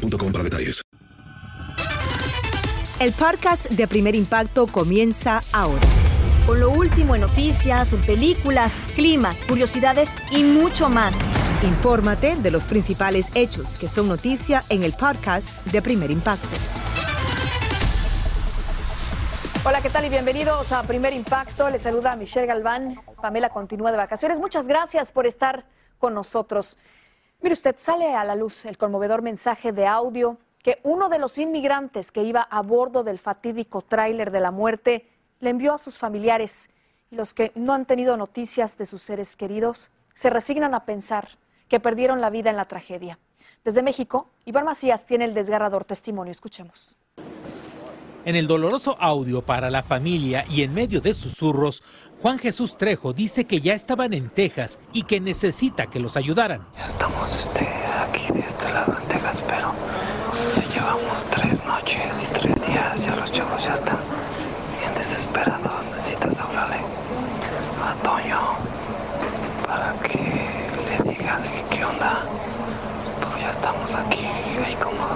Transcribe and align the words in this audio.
boostmobile.com 0.00 0.32
para 0.32 0.44
detalles. 0.44 0.82
El 3.00 3.12
podcast 3.12 3.70
de 3.70 3.88
Primer 3.88 4.14
Impacto 4.14 4.66
comienza 4.66 5.40
ahora. 5.52 5.80
Con 6.46 6.60
lo 6.60 6.70
último 6.70 7.14
en 7.14 7.22
noticias, 7.22 7.92
en 7.92 8.02
películas, 8.02 8.72
clima, 8.94 9.34
curiosidades 9.48 10.10
y 10.30 10.42
mucho 10.42 10.88
más. 10.88 11.14
Infórmate 11.62 12.36
de 12.36 12.50
los 12.50 12.64
principales 12.64 13.28
hechos 13.34 13.78
que 13.78 13.88
son 13.88 14.08
noticia 14.08 14.62
en 14.68 14.82
el 14.82 14.92
podcast 14.92 15.64
de 15.66 15.80
Primer 15.80 16.10
Impacto. 16.10 16.48
Hola, 19.64 19.80
¿qué 19.82 19.90
tal? 19.90 20.06
Y 20.06 20.08
bienvenidos 20.08 20.72
a 20.72 20.82
Primer 20.82 21.12
Impacto. 21.12 21.68
Les 21.70 21.82
saluda 21.82 22.16
Michelle 22.16 22.46
Galván. 22.46 22.98
Pamela 23.20 23.50
continúa 23.50 23.90
de 23.92 23.98
vacaciones. 23.98 24.40
Muchas 24.40 24.66
gracias 24.66 25.12
por 25.12 25.26
estar 25.26 25.64
con 25.98 26.14
nosotros. 26.14 26.78
Mire 27.42 27.54
usted, 27.54 27.76
sale 27.78 28.14
a 28.14 28.22
la 28.22 28.34
luz 28.34 28.66
el 28.66 28.76
conmovedor 28.76 29.22
mensaje 29.22 29.72
de 29.72 29.86
audio 29.86 30.36
que 30.62 30.78
uno 30.82 31.08
de 31.08 31.18
los 31.18 31.38
inmigrantes 31.38 32.12
que 32.12 32.22
iba 32.22 32.42
a 32.42 32.60
bordo 32.60 33.02
del 33.02 33.18
fatídico 33.18 33.80
tráiler 33.80 34.30
de 34.30 34.40
la 34.40 34.50
muerte 34.50 35.08
le 35.40 35.48
envió 35.48 35.72
a 35.72 35.78
sus 35.78 35.96
familiares 35.96 36.68
y 37.10 37.16
los 37.16 37.32
que 37.32 37.50
no 37.54 37.72
han 37.72 37.86
tenido 37.86 38.18
noticias 38.18 38.76
de 38.76 38.84
sus 38.84 39.00
seres 39.00 39.36
queridos 39.36 39.90
se 40.14 40.28
resignan 40.28 40.74
a 40.74 40.84
pensar 40.84 41.38
que 41.68 41.80
perdieron 41.80 42.20
la 42.20 42.28
vida 42.28 42.50
en 42.50 42.56
la 42.56 42.66
tragedia. 42.66 43.18
Desde 43.64 43.82
México, 43.82 44.28
Iván 44.44 44.66
Macías 44.66 45.06
tiene 45.06 45.24
el 45.24 45.32
desgarrador 45.32 45.84
testimonio. 45.84 46.32
Escuchemos. 46.32 46.94
En 48.26 48.36
el 48.36 48.46
doloroso 48.46 48.98
audio 49.00 49.40
para 49.40 49.70
la 49.70 49.82
familia 49.82 50.44
y 50.46 50.62
en 50.62 50.74
medio 50.74 51.00
de 51.00 51.14
susurros, 51.14 51.82
Juan 52.22 52.38
Jesús 52.38 52.76
Trejo 52.76 53.14
dice 53.14 53.46
que 53.46 53.62
ya 53.62 53.72
estaban 53.72 54.12
en 54.12 54.28
Texas 54.28 54.78
y 54.92 55.04
que 55.04 55.20
necesita 55.20 55.86
que 55.86 56.00
los 56.00 56.18
ayudaran. 56.18 56.66
Ya 56.76 56.86
estamos 56.86 57.34
este, 57.34 57.66
aquí 57.98 58.30
de 58.34 58.40
este 58.40 58.70
lado 58.74 58.94
en 59.00 59.08
Texas, 59.08 59.42
pero 59.48 59.72
ya 60.54 60.74
llevamos 60.74 61.24
tres 61.30 61.64
noches 61.64 62.22
y 62.22 62.26
tres 62.34 62.56
días. 62.66 63.06
Ya 63.06 63.16
los 63.16 63.32
chavos 63.32 63.64
ya 63.64 63.72
están 63.72 63.96
bien 64.78 64.94
desesperados. 64.98 65.86
Necesitas 65.96 66.38
hablarle 66.38 66.76
a 67.82 67.94
Toño 68.02 68.40
para 69.66 69.94
que 70.02 70.18
le 70.18 71.10
digas 71.10 71.44
qué 71.70 71.82
onda. 71.86 72.26
Pero 73.18 73.38
ya 73.38 73.50
estamos 73.50 73.94
aquí, 73.94 74.26
hay 74.62 74.74
como 74.74 75.08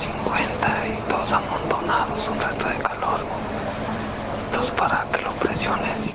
50 0.00 0.88
y 0.88 1.08
todos 1.08 1.30
amontonados, 1.30 2.28
un 2.28 2.40
resto 2.40 2.68
de 2.68 2.91
para 4.70 5.06
que 5.12 5.22
lo 5.22 5.32
presiones. 5.34 6.10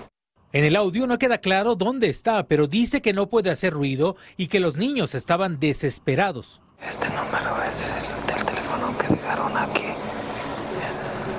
En 0.54 0.64
el 0.64 0.76
audio 0.76 1.06
no 1.08 1.18
queda 1.18 1.40
claro 1.40 1.76
dónde 1.76 2.10
está, 2.10 2.44
pero 2.48 2.68
dice 2.68 3.02
que 3.02 3.14
no 3.14 3.28
puede 3.28 3.52
hacer 3.52 3.74
ruido 3.74 4.16
y 4.38 4.48
que 4.48 4.60
los 4.60 4.78
niños 4.78 5.14
estaban 5.14 5.60
desesperados. 5.60 6.62
Este 6.82 7.10
número 7.10 7.62
es 7.68 7.86
el 7.86 8.28
del 8.28 8.46
teléfono 8.46 8.98
que 8.98 9.08
dejaron 9.14 9.58
aquí, 9.58 9.88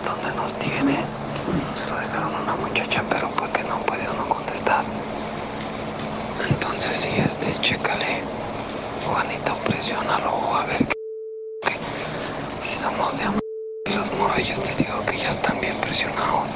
donde 0.05 0.36
nos 0.36 0.55
tiene. 0.59 0.98
Se 1.75 1.91
lo 1.91 1.98
dejaron 1.98 2.34
a 2.34 2.42
una 2.42 2.56
muchacha, 2.56 3.03
pero 3.09 3.31
pues 3.31 3.51
que 3.51 3.64
no 3.64 3.79
puede 3.86 4.06
uno 4.11 4.29
contestar. 4.29 4.85
Entonces 6.51 6.97
sí, 6.98 7.08
este, 7.17 7.55
chécale. 7.63 8.23
Juanito, 9.07 9.57
presiónalo 9.64 10.55
a 10.55 10.67
ver 10.67 10.86
que, 10.86 10.95
si 12.61 12.74
somos 12.77 13.17
de 13.17 13.24
amor 13.24 13.48
morrillos 14.18 14.61
te 14.62 14.83
digo 14.83 15.05
que 15.06 15.17
ya 15.17 15.30
están 15.30 15.61
bien 15.61 15.80
presionados. 15.80 16.51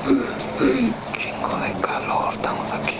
Chingo 0.59 1.59
de 1.59 1.81
calor, 1.81 2.35
estamos 2.35 2.71
aquí 2.73 2.95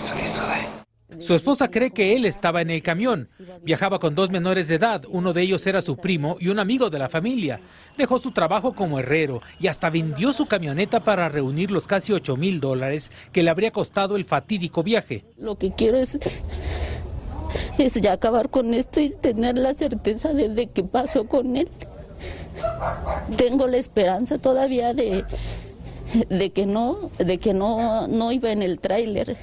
Su 1.19 1.35
esposa 1.35 1.69
cree 1.69 1.91
que 1.91 2.15
él 2.15 2.25
estaba 2.25 2.61
en 2.61 2.71
el 2.71 2.81
camión. 2.81 3.27
Viajaba 3.61 3.99
con 3.99 4.15
dos 4.15 4.29
menores 4.29 4.69
de 4.69 4.75
edad, 4.75 5.03
uno 5.09 5.33
de 5.33 5.41
ellos 5.41 5.67
era 5.67 5.81
su 5.81 5.97
primo 5.97 6.37
y 6.39 6.47
un 6.47 6.59
amigo 6.59 6.89
de 6.89 6.99
la 6.99 7.09
familia. 7.09 7.59
Dejó 7.97 8.19
su 8.19 8.31
trabajo 8.31 8.73
como 8.73 8.99
herrero 8.99 9.41
y 9.59 9.67
hasta 9.67 9.89
vendió 9.89 10.31
su 10.31 10.45
camioneta 10.45 11.03
para 11.03 11.27
reunir 11.29 11.69
los 11.69 11.85
casi 11.85 12.13
8 12.13 12.37
mil 12.37 12.59
dólares 12.59 13.11
que 13.31 13.43
le 13.43 13.49
habría 13.49 13.71
costado 13.71 14.15
el 14.15 14.23
fatídico 14.23 14.81
viaje. 14.81 15.25
Lo 15.37 15.57
que 15.57 15.73
quiero 15.73 15.97
es, 15.97 16.17
es 17.77 17.93
ya 17.95 18.13
acabar 18.13 18.49
con 18.49 18.73
esto 18.73 19.01
y 19.01 19.09
tener 19.09 19.57
la 19.57 19.73
certeza 19.73 20.33
de, 20.33 20.47
de 20.49 20.67
qué 20.67 20.83
pasó 20.83 21.27
con 21.27 21.57
él 21.57 21.69
tengo 23.37 23.67
la 23.67 23.77
esperanza 23.77 24.37
todavía 24.37 24.93
de, 24.93 25.25
de 26.29 26.49
que 26.51 26.65
no, 26.65 27.11
de 27.17 27.37
que 27.37 27.53
no, 27.53 28.07
no 28.07 28.31
iba 28.31 28.51
en 28.51 28.61
el 28.61 28.79
tráiler, 28.79 29.37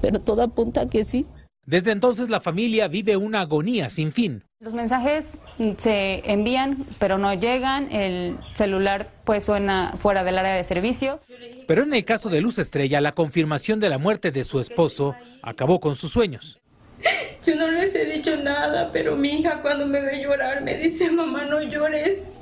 pero 0.00 0.20
todo 0.20 0.42
apunta 0.42 0.88
que 0.88 1.04
sí. 1.04 1.26
Desde 1.66 1.92
entonces 1.92 2.30
la 2.30 2.40
familia 2.40 2.88
vive 2.88 3.18
una 3.18 3.42
agonía 3.42 3.90
sin 3.90 4.10
fin. 4.12 4.42
Los 4.60 4.72
mensajes 4.72 5.34
se 5.76 6.22
envían, 6.24 6.86
pero 6.98 7.18
no 7.18 7.34
llegan. 7.34 7.92
El 7.92 8.38
celular 8.54 9.10
pues 9.24 9.44
suena 9.44 9.94
fuera 10.00 10.24
del 10.24 10.38
área 10.38 10.54
de 10.54 10.64
servicio. 10.64 11.20
Pero 11.66 11.82
en 11.82 11.92
el 11.92 12.06
caso 12.06 12.30
de 12.30 12.40
Luz 12.40 12.58
Estrella, 12.58 13.02
la 13.02 13.12
confirmación 13.12 13.80
de 13.80 13.90
la 13.90 13.98
muerte 13.98 14.30
de 14.30 14.44
su 14.44 14.60
esposo 14.60 15.14
acabó 15.42 15.78
con 15.78 15.94
sus 15.94 16.10
sueños. 16.10 16.58
Yo 17.44 17.56
no 17.56 17.70
les 17.70 17.94
he 17.94 18.04
dicho 18.04 18.36
nada, 18.36 18.90
pero 18.92 19.16
mi 19.16 19.40
hija 19.40 19.60
cuando 19.62 19.86
me 19.86 20.00
ve 20.00 20.22
llorar 20.22 20.62
me 20.62 20.74
dice, 20.74 21.10
mamá, 21.10 21.44
no 21.44 21.62
llores. 21.62 22.40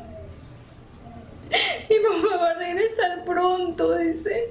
Mi 1.89 1.97
mamá 2.01 2.37
va 2.43 2.51
a 2.51 2.55
regresar 2.55 3.25
pronto, 3.25 3.97
dice. 3.97 4.51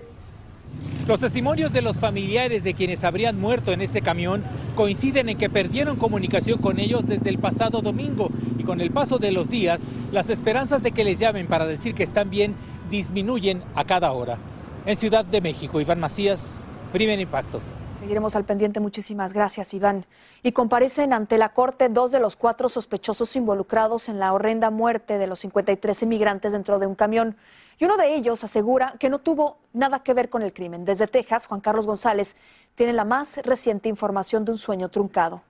Los 1.08 1.20
testimonios 1.20 1.72
de 1.72 1.82
los 1.82 2.00
familiares 2.00 2.64
de 2.64 2.74
quienes 2.74 3.04
habrían 3.04 3.40
muerto 3.40 3.72
en 3.72 3.82
ese 3.82 4.02
camión 4.02 4.44
coinciden 4.76 5.30
en 5.30 5.38
que 5.38 5.50
perdieron 5.50 5.98
comunicación 5.98 6.60
con 6.60 6.80
ellos 6.80 7.06
desde 7.08 7.30
el 7.30 7.38
pasado 7.38 7.82
domingo 7.82 8.30
y 8.58 8.64
con 8.64 8.82
el 8.82 8.90
paso 8.90 9.20
de 9.20 9.32
los 9.32 9.50
días, 9.50 9.84
las 10.12 10.30
esperanzas 10.30 10.82
de 10.82 10.92
que 10.92 11.04
les 11.04 11.20
llamen 11.20 11.46
para 11.46 11.68
decir 11.68 11.94
que 11.94 12.04
están 12.04 12.30
bien 12.30 12.56
disminuyen 12.90 13.62
a 13.76 13.84
cada 13.84 14.12
hora. 14.14 14.38
En 14.86 14.96
Ciudad 14.96 15.26
de 15.26 15.42
México, 15.42 15.80
Iván 15.80 16.00
Macías, 16.00 16.60
primer 16.92 17.20
impacto. 17.20 17.62
Seguiremos 18.06 18.36
al 18.36 18.46
pendiente. 18.46 18.80
Muchísimas 18.80 19.34
gracias, 19.34 19.74
Iván. 19.74 20.06
Y 20.44 20.52
comparecen 20.52 21.12
ante 21.12 21.40
la 21.40 21.54
Corte 21.54 21.90
dos 21.90 22.12
de 22.12 22.20
los 22.20 22.36
cuatro 22.36 22.70
sospechosos 22.70 23.36
involucrados 23.36 24.10
en 24.10 24.20
la 24.20 24.32
horrenda 24.32 24.70
muerte 24.70 25.18
de 25.18 25.26
los 25.26 25.40
53 25.40 26.04
inmigrantes 26.04 26.54
dentro 26.54 26.78
de 26.78 26.86
un 26.86 26.94
camión. 26.94 27.36
Y 27.80 27.86
uno 27.86 27.98
de 27.98 28.14
ellos 28.14 28.44
asegura 28.44 28.94
que 29.00 29.10
no 29.10 29.18
tuvo 29.18 29.58
nada 29.74 30.04
que 30.04 30.14
ver 30.14 30.30
con 30.30 30.44
el 30.44 30.54
crimen. 30.54 30.86
Desde 30.86 31.08
Texas, 31.08 31.48
Juan 31.48 31.62
Carlos 31.62 31.88
González 31.88 32.36
tiene 32.76 32.94
la 32.94 33.06
más 33.06 33.38
reciente 33.38 33.90
información 33.90 34.46
de 34.46 34.52
un 34.52 34.60
sueño 34.60 34.90
truncado. 34.90 35.42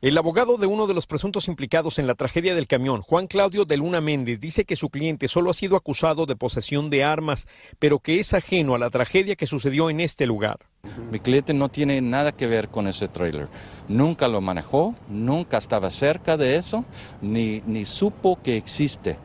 El 0.00 0.18
abogado 0.18 0.56
de 0.56 0.66
uno 0.66 0.88
de 0.88 0.94
los 0.94 1.06
presuntos 1.06 1.46
implicados 1.46 2.00
en 2.00 2.08
la 2.08 2.16
tragedia 2.16 2.56
del 2.56 2.66
camión, 2.66 3.02
Juan 3.02 3.28
Claudio 3.28 3.64
de 3.66 3.76
Luna 3.76 4.00
Méndez, 4.00 4.40
dice 4.40 4.64
que 4.64 4.74
su 4.74 4.90
cliente 4.90 5.28
solo 5.28 5.50
ha 5.50 5.54
sido 5.54 5.76
acusado 5.76 6.26
de 6.26 6.34
posesión 6.34 6.90
de 6.90 7.04
armas, 7.04 7.46
pero 7.78 8.00
que 8.00 8.18
es 8.18 8.34
ajeno 8.34 8.74
a 8.74 8.80
la 8.80 8.90
tragedia 8.90 9.36
que 9.36 9.46
sucedió 9.46 9.90
en 9.90 10.00
este 10.00 10.26
lugar. 10.26 10.71
Mi 11.12 11.20
cliente 11.20 11.54
no 11.54 11.68
tiene 11.68 12.00
nada 12.00 12.32
que 12.32 12.48
ver 12.48 12.68
con 12.68 12.88
ese 12.88 13.06
trailer. 13.06 13.48
Nunca 13.86 14.26
lo 14.26 14.40
manejó, 14.40 14.96
nunca 15.08 15.58
estaba 15.58 15.92
cerca 15.92 16.36
de 16.36 16.56
eso, 16.56 16.84
ni, 17.20 17.62
ni 17.66 17.84
supo 17.84 18.40
que 18.42 18.56
existe. 18.56 19.16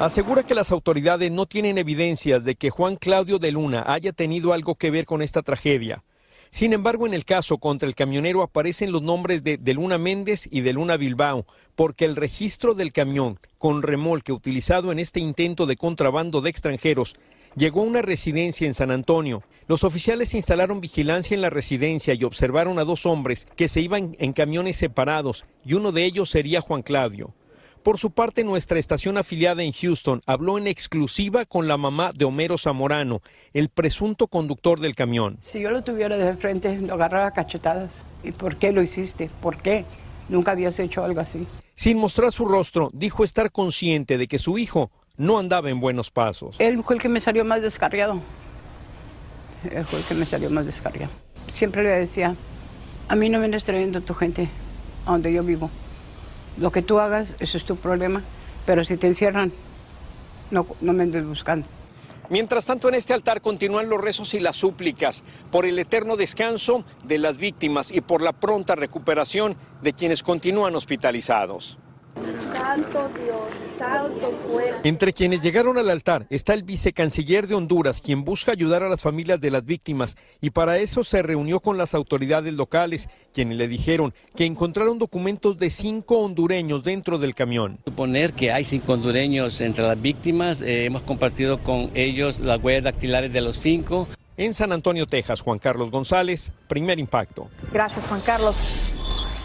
Asegura 0.00 0.42
que 0.42 0.56
las 0.56 0.72
autoridades 0.72 1.30
no 1.30 1.46
tienen 1.46 1.78
evidencias 1.78 2.44
de 2.44 2.56
que 2.56 2.70
Juan 2.70 2.96
Claudio 2.96 3.38
de 3.38 3.52
Luna 3.52 3.84
haya 3.86 4.12
tenido 4.12 4.52
algo 4.52 4.74
que 4.74 4.90
ver 4.90 5.04
con 5.04 5.22
esta 5.22 5.42
tragedia. 5.42 6.02
Sin 6.50 6.72
embargo, 6.72 7.06
en 7.06 7.14
el 7.14 7.24
caso 7.24 7.58
contra 7.58 7.88
el 7.88 7.94
camionero 7.94 8.42
aparecen 8.42 8.90
los 8.90 9.02
nombres 9.02 9.44
de, 9.44 9.58
de 9.58 9.74
Luna 9.74 9.98
Méndez 9.98 10.48
y 10.50 10.62
de 10.62 10.72
Luna 10.72 10.96
Bilbao, 10.96 11.46
porque 11.76 12.04
el 12.04 12.16
registro 12.16 12.74
del 12.74 12.92
camión 12.92 13.38
con 13.58 13.82
remolque 13.82 14.32
utilizado 14.32 14.90
en 14.90 14.98
este 14.98 15.20
intento 15.20 15.66
de 15.66 15.76
contrabando 15.76 16.40
de 16.40 16.50
extranjeros 16.50 17.14
llegó 17.56 17.80
a 17.80 17.84
una 17.84 18.02
residencia 18.02 18.66
en 18.66 18.74
San 18.74 18.90
Antonio. 18.90 19.42
Los 19.66 19.82
oficiales 19.82 20.34
instalaron 20.34 20.80
vigilancia 20.80 21.34
en 21.34 21.40
la 21.40 21.50
residencia 21.50 22.14
y 22.14 22.22
observaron 22.22 22.78
a 22.78 22.84
dos 22.84 23.06
hombres 23.06 23.48
que 23.56 23.66
se 23.66 23.80
iban 23.80 24.14
en 24.20 24.32
camiones 24.32 24.76
separados 24.76 25.44
y 25.64 25.74
uno 25.74 25.90
de 25.90 26.04
ellos 26.04 26.30
sería 26.30 26.60
Juan 26.60 26.82
Claudio. 26.82 27.34
Por 27.82 27.98
su 27.98 28.10
parte, 28.10 28.42
nuestra 28.42 28.80
estación 28.80 29.16
afiliada 29.16 29.62
en 29.62 29.72
Houston 29.72 30.20
habló 30.26 30.58
en 30.58 30.66
exclusiva 30.66 31.44
con 31.44 31.68
la 31.68 31.76
mamá 31.76 32.12
de 32.12 32.24
Homero 32.24 32.58
Zamorano, 32.58 33.22
el 33.52 33.68
presunto 33.68 34.26
conductor 34.26 34.80
del 34.80 34.96
camión. 34.96 35.38
Si 35.40 35.60
yo 35.60 35.70
lo 35.70 35.84
tuviera 35.84 36.16
de 36.16 36.36
frente, 36.36 36.76
lo 36.78 36.94
agarraba 36.94 37.30
cachetadas. 37.30 38.04
¿Y 38.24 38.32
por 38.32 38.56
qué 38.56 38.72
lo 38.72 38.82
hiciste? 38.82 39.30
¿Por 39.40 39.58
qué? 39.58 39.84
Nunca 40.28 40.50
habías 40.50 40.80
hecho 40.80 41.04
algo 41.04 41.20
así. 41.20 41.46
Sin 41.74 41.98
mostrar 41.98 42.32
su 42.32 42.46
rostro, 42.46 42.88
dijo 42.92 43.22
estar 43.22 43.52
consciente 43.52 44.18
de 44.18 44.26
que 44.26 44.38
su 44.38 44.58
hijo 44.58 44.90
no 45.16 45.38
andaba 45.38 45.70
en 45.70 45.80
buenos 45.80 46.10
pasos. 46.10 46.56
Él 46.58 46.82
fue 46.82 46.96
el 46.96 47.02
que 47.02 47.08
me 47.08 47.20
salió 47.20 47.44
más 47.44 47.62
descarriado. 47.62 48.20
Él 49.70 49.84
fue 49.84 50.00
el 50.00 50.04
que 50.04 50.14
me 50.14 50.26
salió 50.26 50.50
más 50.50 50.66
descarriado. 50.66 51.12
Siempre 51.52 51.82
le 51.82 51.90
decía, 51.90 52.34
a 53.08 53.16
mí 53.16 53.28
no 53.28 53.38
me 53.38 53.46
andes 53.46 53.64
trayendo 53.64 54.00
tu 54.00 54.14
gente 54.14 54.48
a 55.06 55.12
donde 55.12 55.32
yo 55.32 55.42
vivo. 55.42 55.70
Lo 56.58 56.70
que 56.70 56.82
tú 56.82 57.00
hagas, 57.00 57.36
eso 57.38 57.58
es 57.58 57.64
tu 57.64 57.76
problema. 57.76 58.22
Pero 58.64 58.84
si 58.84 58.96
te 58.96 59.06
encierran, 59.06 59.52
no, 60.50 60.66
no 60.80 60.92
me 60.92 61.04
andes 61.04 61.24
buscando. 61.24 61.66
Mientras 62.28 62.66
tanto, 62.66 62.88
en 62.88 62.96
este 62.96 63.14
altar 63.14 63.40
continúan 63.40 63.88
los 63.88 64.00
rezos 64.00 64.34
y 64.34 64.40
las 64.40 64.56
súplicas 64.56 65.22
por 65.52 65.64
el 65.64 65.78
eterno 65.78 66.16
descanso 66.16 66.84
de 67.04 67.18
las 67.18 67.36
víctimas 67.36 67.92
y 67.92 68.00
por 68.00 68.20
la 68.20 68.32
pronta 68.32 68.74
recuperación 68.74 69.56
de 69.82 69.92
quienes 69.92 70.24
continúan 70.24 70.74
hospitalizados. 70.74 71.78
Santo 72.52 73.10
Dios, 73.14 73.65
fuerte. 74.38 74.88
Entre 74.88 75.12
quienes 75.12 75.40
llegaron 75.40 75.78
al 75.78 75.90
altar 75.90 76.26
está 76.30 76.54
el 76.54 76.62
vicecanciller 76.62 77.46
de 77.46 77.54
Honduras, 77.54 78.00
quien 78.00 78.24
busca 78.24 78.52
ayudar 78.52 78.82
a 78.82 78.88
las 78.88 79.02
familias 79.02 79.40
de 79.40 79.50
las 79.50 79.64
víctimas 79.64 80.16
y 80.40 80.50
para 80.50 80.78
eso 80.78 81.04
se 81.04 81.22
reunió 81.22 81.60
con 81.60 81.78
las 81.78 81.94
autoridades 81.94 82.54
locales, 82.54 83.08
quienes 83.32 83.58
le 83.58 83.68
dijeron 83.68 84.14
que 84.34 84.44
encontraron 84.44 84.98
documentos 84.98 85.58
de 85.58 85.70
cinco 85.70 86.18
hondureños 86.18 86.84
dentro 86.84 87.18
del 87.18 87.34
camión. 87.34 87.78
Suponer 87.84 88.32
que 88.32 88.52
hay 88.52 88.64
cinco 88.64 88.94
hondureños 88.94 89.60
entre 89.60 89.86
las 89.86 90.00
víctimas, 90.00 90.60
eh, 90.60 90.84
hemos 90.84 91.02
compartido 91.02 91.58
con 91.58 91.90
ellos 91.94 92.40
las 92.40 92.62
huellas 92.62 92.84
dactilares 92.84 93.32
de 93.32 93.40
los 93.40 93.56
cinco. 93.56 94.08
En 94.38 94.52
San 94.52 94.70
Antonio, 94.72 95.06
Texas, 95.06 95.40
Juan 95.40 95.58
Carlos 95.58 95.90
González, 95.90 96.52
primer 96.68 96.98
impacto. 96.98 97.48
Gracias, 97.72 98.06
Juan 98.06 98.20
Carlos. 98.20 98.56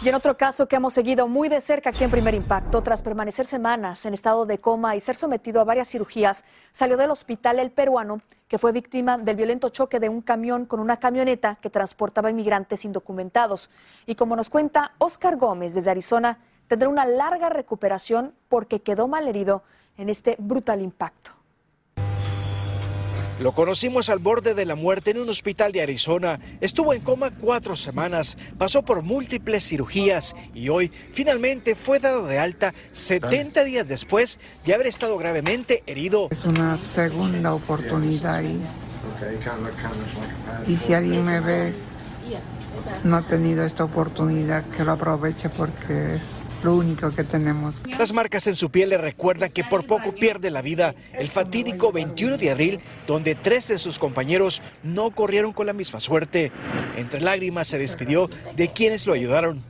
Y 0.04 0.08
en 0.08 0.16
otro 0.16 0.36
caso 0.36 0.66
que 0.66 0.74
hemos 0.74 0.94
seguido 0.94 1.28
muy 1.28 1.48
de 1.48 1.60
cerca 1.60 1.90
aquí 1.90 2.02
en 2.02 2.10
Primer 2.10 2.34
Impacto, 2.34 2.82
tras 2.82 3.02
permanecer 3.02 3.46
semanas 3.46 4.04
en 4.04 4.14
estado 4.14 4.46
de 4.46 4.58
coma 4.58 4.96
y 4.96 5.00
ser 5.00 5.14
sometido 5.14 5.60
a 5.60 5.64
varias 5.64 5.86
cirugías, 5.88 6.44
salió 6.72 6.96
del 6.96 7.12
hospital 7.12 7.60
el 7.60 7.70
peruano 7.70 8.20
que 8.48 8.58
fue 8.58 8.72
víctima 8.72 9.16
del 9.16 9.36
violento 9.36 9.68
choque 9.68 10.00
de 10.00 10.08
un 10.08 10.20
camión 10.20 10.66
con 10.66 10.80
una 10.80 10.96
camioneta 10.96 11.56
que 11.62 11.70
transportaba 11.70 12.30
inmigrantes 12.30 12.84
indocumentados. 12.84 13.70
Y 14.04 14.16
como 14.16 14.34
nos 14.34 14.50
cuenta 14.50 14.90
Oscar 14.98 15.36
Gómez 15.36 15.72
desde 15.72 15.92
Arizona, 15.92 16.40
tendrá 16.66 16.88
una 16.88 17.06
larga 17.06 17.48
recuperación 17.48 18.34
porque 18.48 18.82
quedó 18.82 19.06
malherido 19.06 19.62
en 19.96 20.08
este 20.08 20.34
brutal 20.40 20.82
impacto. 20.82 21.30
Lo 23.40 23.52
conocimos 23.52 24.08
al 24.08 24.18
borde 24.18 24.54
de 24.54 24.66
la 24.66 24.74
muerte 24.74 25.10
en 25.10 25.18
un 25.18 25.28
hospital 25.28 25.72
de 25.72 25.82
Arizona. 25.82 26.38
Estuvo 26.60 26.94
en 26.94 27.00
coma 27.02 27.30
cuatro 27.30 27.76
semanas, 27.76 28.36
pasó 28.58 28.82
por 28.82 29.02
múltiples 29.02 29.66
cirugías 29.66 30.34
y 30.54 30.68
hoy 30.68 30.92
finalmente 31.12 31.74
fue 31.74 31.98
dado 31.98 32.26
de 32.26 32.38
alta 32.38 32.72
70 32.92 33.64
días 33.64 33.88
después 33.88 34.38
de 34.64 34.74
haber 34.74 34.86
estado 34.86 35.18
gravemente 35.18 35.82
herido. 35.86 36.28
Es 36.30 36.44
una 36.44 36.78
segunda 36.78 37.54
oportunidad 37.54 38.42
y, 38.42 38.60
y 40.70 40.76
si 40.76 40.94
alguien 40.94 41.24
me 41.24 41.40
ve 41.40 41.72
no 43.04 43.16
ha 43.16 43.22
tenido 43.22 43.64
esta 43.64 43.84
oportunidad, 43.84 44.64
que 44.66 44.84
lo 44.84 44.92
aproveche 44.92 45.48
porque 45.48 46.14
es 46.14 46.41
lo 46.64 46.76
único 46.76 47.10
que 47.10 47.24
tenemos. 47.24 47.82
Las 47.98 48.12
marcas 48.12 48.46
en 48.46 48.54
su 48.54 48.70
piel 48.70 48.90
le 48.90 48.98
recuerdan 48.98 49.50
que 49.50 49.64
por 49.64 49.86
poco 49.86 50.14
pierde 50.14 50.50
la 50.50 50.62
vida 50.62 50.94
el 51.12 51.28
fatídico 51.28 51.92
21 51.92 52.36
de 52.36 52.50
abril, 52.50 52.80
donde 53.06 53.34
tres 53.34 53.68
de 53.68 53.78
sus 53.78 53.98
compañeros 53.98 54.62
no 54.82 55.10
corrieron 55.10 55.52
con 55.52 55.66
la 55.66 55.72
misma 55.72 56.00
suerte. 56.00 56.52
Entre 56.96 57.20
lágrimas 57.20 57.68
se 57.68 57.78
despidió 57.78 58.28
de 58.56 58.68
quienes 58.68 59.06
lo 59.06 59.12
ayudaron. 59.12 59.62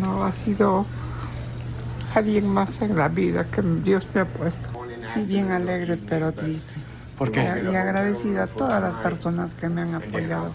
No 0.00 0.24
ha 0.24 0.32
sido 0.32 0.86
alguien 2.14 2.48
más 2.48 2.80
en 2.80 2.96
la 2.96 3.08
vida 3.08 3.44
que 3.50 3.62
Dios 3.82 4.06
me 4.14 4.22
ha 4.22 4.24
puesto. 4.24 4.68
Sí, 5.12 5.22
bien 5.22 5.50
alegre, 5.50 5.96
pero 5.96 6.32
triste. 6.32 6.72
¿Por 7.18 7.30
qué? 7.30 7.40
Y 7.40 7.74
agradecida 7.74 8.44
a 8.44 8.46
todas 8.46 8.82
las 8.82 8.94
personas 8.94 9.54
que 9.54 9.68
me 9.68 9.82
han 9.82 9.94
apoyado. 9.94 10.50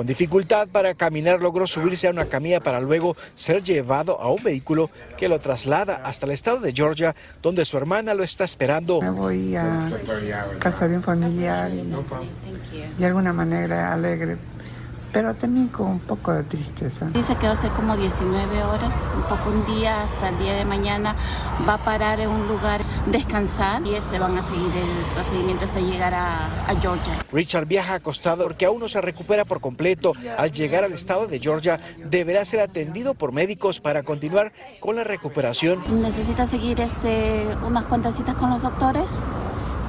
Con 0.00 0.06
dificultad 0.06 0.66
para 0.66 0.94
caminar 0.94 1.42
logró 1.42 1.66
subirse 1.66 2.08
a 2.08 2.10
una 2.10 2.24
camilla 2.24 2.58
para 2.60 2.80
luego 2.80 3.18
ser 3.34 3.62
llevado 3.62 4.18
a 4.18 4.32
un 4.32 4.42
vehículo 4.42 4.88
que 5.18 5.28
lo 5.28 5.38
traslada 5.38 5.96
hasta 5.96 6.24
el 6.24 6.32
estado 6.32 6.58
de 6.60 6.72
Georgia, 6.72 7.14
donde 7.42 7.66
su 7.66 7.76
hermana 7.76 8.14
lo 8.14 8.22
está 8.22 8.44
esperando. 8.44 9.02
Me 9.02 9.10
voy 9.10 9.54
a 9.56 9.78
casa 10.58 10.88
de 10.88 10.96
un 10.96 11.02
familiar 11.02 11.70
y 11.70 11.82
de 12.96 13.04
alguna 13.04 13.34
manera 13.34 13.92
alegre, 13.92 14.38
pero 15.12 15.34
también 15.34 15.68
con 15.68 15.86
un 15.86 15.98
poco 16.00 16.32
de 16.32 16.42
tristeza. 16.44 17.06
Dice 17.12 17.36
que 17.36 17.46
hace 17.46 17.68
como 17.68 17.96
19 17.96 18.62
horas, 18.62 18.94
un 19.16 19.22
poco 19.22 19.50
un 19.50 19.66
día 19.66 20.02
hasta 20.02 20.28
el 20.28 20.38
día 20.38 20.54
de 20.54 20.64
mañana, 20.64 21.14
va 21.68 21.74
a 21.74 21.78
parar 21.78 22.20
en 22.20 22.28
un 22.28 22.46
lugar, 22.48 22.80
descansar 23.06 23.82
y 23.86 23.94
este 23.94 24.18
van 24.18 24.36
a 24.38 24.42
seguir 24.42 24.70
el 24.76 25.14
procedimiento 25.14 25.64
hasta 25.64 25.80
llegar 25.80 26.14
a, 26.14 26.46
a 26.66 26.74
Georgia. 26.80 27.14
Richard 27.32 27.66
viaja 27.66 27.94
acostado 27.94 28.44
porque 28.44 28.66
aún 28.66 28.80
no 28.80 28.88
se 28.88 29.00
recupera 29.00 29.44
por 29.44 29.60
completo. 29.60 30.12
Al 30.38 30.52
llegar 30.52 30.84
al 30.84 30.92
estado 30.92 31.26
de 31.26 31.38
Georgia, 31.38 31.80
deberá 32.04 32.44
ser 32.44 32.60
atendido 32.60 33.14
por 33.14 33.32
médicos 33.32 33.80
para 33.80 34.02
continuar 34.02 34.52
con 34.80 34.96
la 34.96 35.04
recuperación. 35.04 35.82
Necesita 36.02 36.46
seguir 36.46 36.80
este, 36.80 37.46
unas 37.66 37.84
cuantas 37.84 38.16
citas 38.16 38.34
con 38.36 38.50
los 38.50 38.62
doctores 38.62 39.10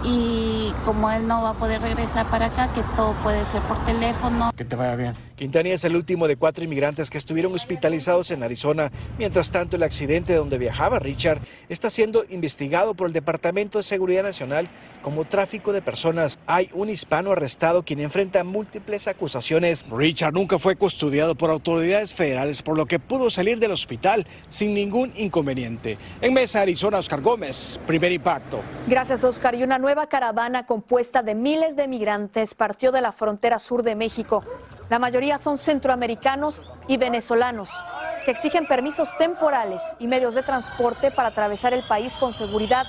y 0.03 0.73
como 0.85 1.11
él 1.11 1.27
no 1.27 1.43
va 1.43 1.51
a 1.51 1.53
poder 1.53 1.81
regresar 1.81 2.25
para 2.27 2.47
acá, 2.47 2.73
que 2.73 2.81
todo 2.95 3.13
puede 3.23 3.45
ser 3.45 3.61
por 3.63 3.83
teléfono. 3.83 4.51
Que 4.55 4.65
te 4.65 4.75
vaya 4.75 4.95
bien. 4.95 5.13
Quintanilla 5.35 5.75
es 5.75 5.83
el 5.83 5.95
último 5.95 6.27
de 6.27 6.35
cuatro 6.35 6.63
inmigrantes 6.63 7.09
que 7.09 7.17
estuvieron 7.17 7.53
hospitalizados 7.53 8.31
en 8.31 8.43
Arizona. 8.43 8.91
Mientras 9.17 9.51
tanto, 9.51 9.75
el 9.75 9.83
accidente 9.83 10.33
donde 10.35 10.57
viajaba 10.57 10.99
Richard 10.99 11.39
está 11.69 11.89
siendo 11.89 12.23
investigado 12.29 12.93
por 12.93 13.07
el 13.07 13.13
Departamento 13.13 13.77
de 13.77 13.83
Seguridad 13.83 14.23
Nacional 14.23 14.69
como 15.01 15.25
tráfico 15.25 15.73
de 15.73 15.81
personas. 15.81 16.39
Hay 16.47 16.69
un 16.73 16.89
hispano 16.89 17.31
arrestado 17.31 17.83
quien 17.83 17.99
enfrenta 17.99 18.43
múltiples 18.43 19.07
acusaciones. 19.07 19.85
Richard 19.89 20.33
nunca 20.33 20.59
fue 20.59 20.75
custodiado 20.75 21.35
por 21.35 21.49
autoridades 21.49 22.13
federales, 22.13 22.61
por 22.61 22.77
lo 22.77 22.85
que 22.85 22.99
pudo 22.99 23.29
salir 23.29 23.59
del 23.59 23.71
hospital 23.71 24.25
sin 24.49 24.73
ningún 24.73 25.11
inconveniente. 25.15 25.97
En 26.21 26.33
Mesa, 26.33 26.61
Arizona, 26.61 26.99
Oscar 26.99 27.21
Gómez, 27.21 27.79
primer 27.85 28.11
impacto. 28.11 28.61
Gracias, 28.87 29.23
Oscar. 29.23 29.55
Y 29.55 29.63
una 29.63 29.77
nueva 29.77 29.90
caravana 30.07 30.65
compuesta 30.65 31.21
de 31.21 31.35
miles 31.35 31.75
de 31.75 31.87
migrantes 31.87 32.55
partió 32.55 32.91
de 32.91 33.01
la 33.01 33.11
frontera 33.11 33.59
sur 33.59 33.83
de 33.83 33.95
México. 33.95 34.43
La 34.89 34.99
mayoría 34.99 35.37
son 35.37 35.57
centroamericanos 35.57 36.69
y 36.87 36.97
venezolanos 36.97 37.83
que 38.25 38.31
exigen 38.31 38.67
permisos 38.67 39.17
temporales 39.17 39.81
y 39.99 40.07
medios 40.07 40.35
de 40.35 40.43
transporte 40.43 41.11
para 41.11 41.29
atravesar 41.29 41.73
el 41.73 41.85
país 41.87 42.15
con 42.17 42.33
seguridad, 42.33 42.85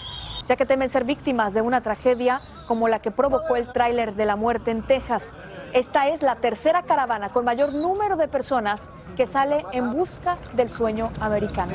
ya 0.46 0.56
que 0.56 0.66
temen 0.66 0.88
ser 0.88 1.04
víctimas 1.04 1.54
de 1.54 1.62
una 1.62 1.80
tragedia 1.80 2.40
como 2.66 2.88
la 2.88 3.00
que 3.00 3.10
provocó 3.10 3.56
el 3.56 3.72
tráiler 3.72 4.14
de 4.14 4.26
la 4.26 4.36
muerte 4.36 4.70
en 4.70 4.86
Texas. 4.86 5.32
Esta 5.72 6.08
es 6.08 6.22
la 6.22 6.36
tercera 6.36 6.82
caravana 6.82 7.30
con 7.30 7.44
mayor 7.44 7.72
número 7.72 8.16
de 8.16 8.28
personas 8.28 8.82
que 9.16 9.26
sale 9.26 9.64
en 9.72 9.92
busca 9.92 10.38
del 10.54 10.70
sueño 10.70 11.10
americano. 11.20 11.74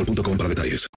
boostmobile.com 0.05 0.37
para 0.37 0.49
detalles. 0.49 0.87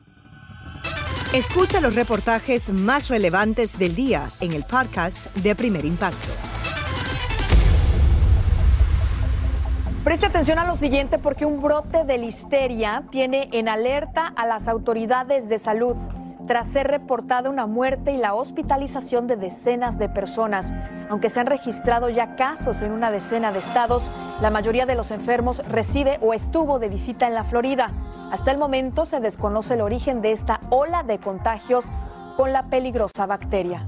Escucha 1.33 1.81
los 1.81 1.97
reportajes 1.97 2.71
más 2.71 3.09
relevantes 3.09 3.77
del 3.79 3.95
día 3.95 4.29
en 4.41 4.53
el 4.53 4.63
podcast 4.63 5.35
de 5.37 5.55
Primer 5.55 5.85
Impacto. 5.85 6.33
Preste 10.05 10.27
atención 10.27 10.59
a 10.59 10.67
lo 10.67 10.77
siguiente 10.77 11.19
porque 11.19 11.45
un 11.45 11.61
brote 11.61 12.05
de 12.05 12.19
listeria 12.19 13.05
tiene 13.11 13.49
en 13.53 13.69
alerta 13.69 14.27
a 14.27 14.47
las 14.47 14.69
autoridades 14.69 15.49
de 15.49 15.59
salud 15.59 15.97
tras 16.47 16.67
ser 16.69 16.89
reportada 16.89 17.51
una 17.51 17.67
muerte 17.67 18.13
y 18.13 18.17
la 18.17 18.35
hospitalización 18.35 19.27
de 19.27 19.37
decenas 19.37 19.99
de 19.99 20.09
personas. 20.09 20.73
Aunque 21.09 21.31
se 21.31 21.41
han 21.41 21.47
registrado 21.47 22.09
ya 22.09 22.37
casos 22.37 22.83
en 22.83 22.93
una 22.93 23.11
decena 23.11 23.53
de 23.53 23.59
estados, 23.59 24.11
la 24.41 24.51
mayoría 24.51 24.87
de 24.87 24.95
los 24.95 25.11
enfermos 25.11 25.67
reside 25.69 26.19
o 26.21 26.35
estuvo 26.35 26.79
de 26.79 26.89
visita 26.89 27.27
en 27.27 27.35
la 27.35 27.45
Florida. 27.45 27.91
Hasta 28.31 28.51
el 28.51 28.59
momento 28.59 29.07
se 29.07 29.21
desconoce 29.21 29.75
el 29.75 29.81
origen 29.81 30.23
de 30.23 30.33
esta 30.33 30.61
ola 30.71 31.03
de 31.03 31.19
contagios 31.19 31.87
con 32.37 32.53
la 32.53 32.65
peligrosa 32.65 33.27
bacteria. 33.27 33.87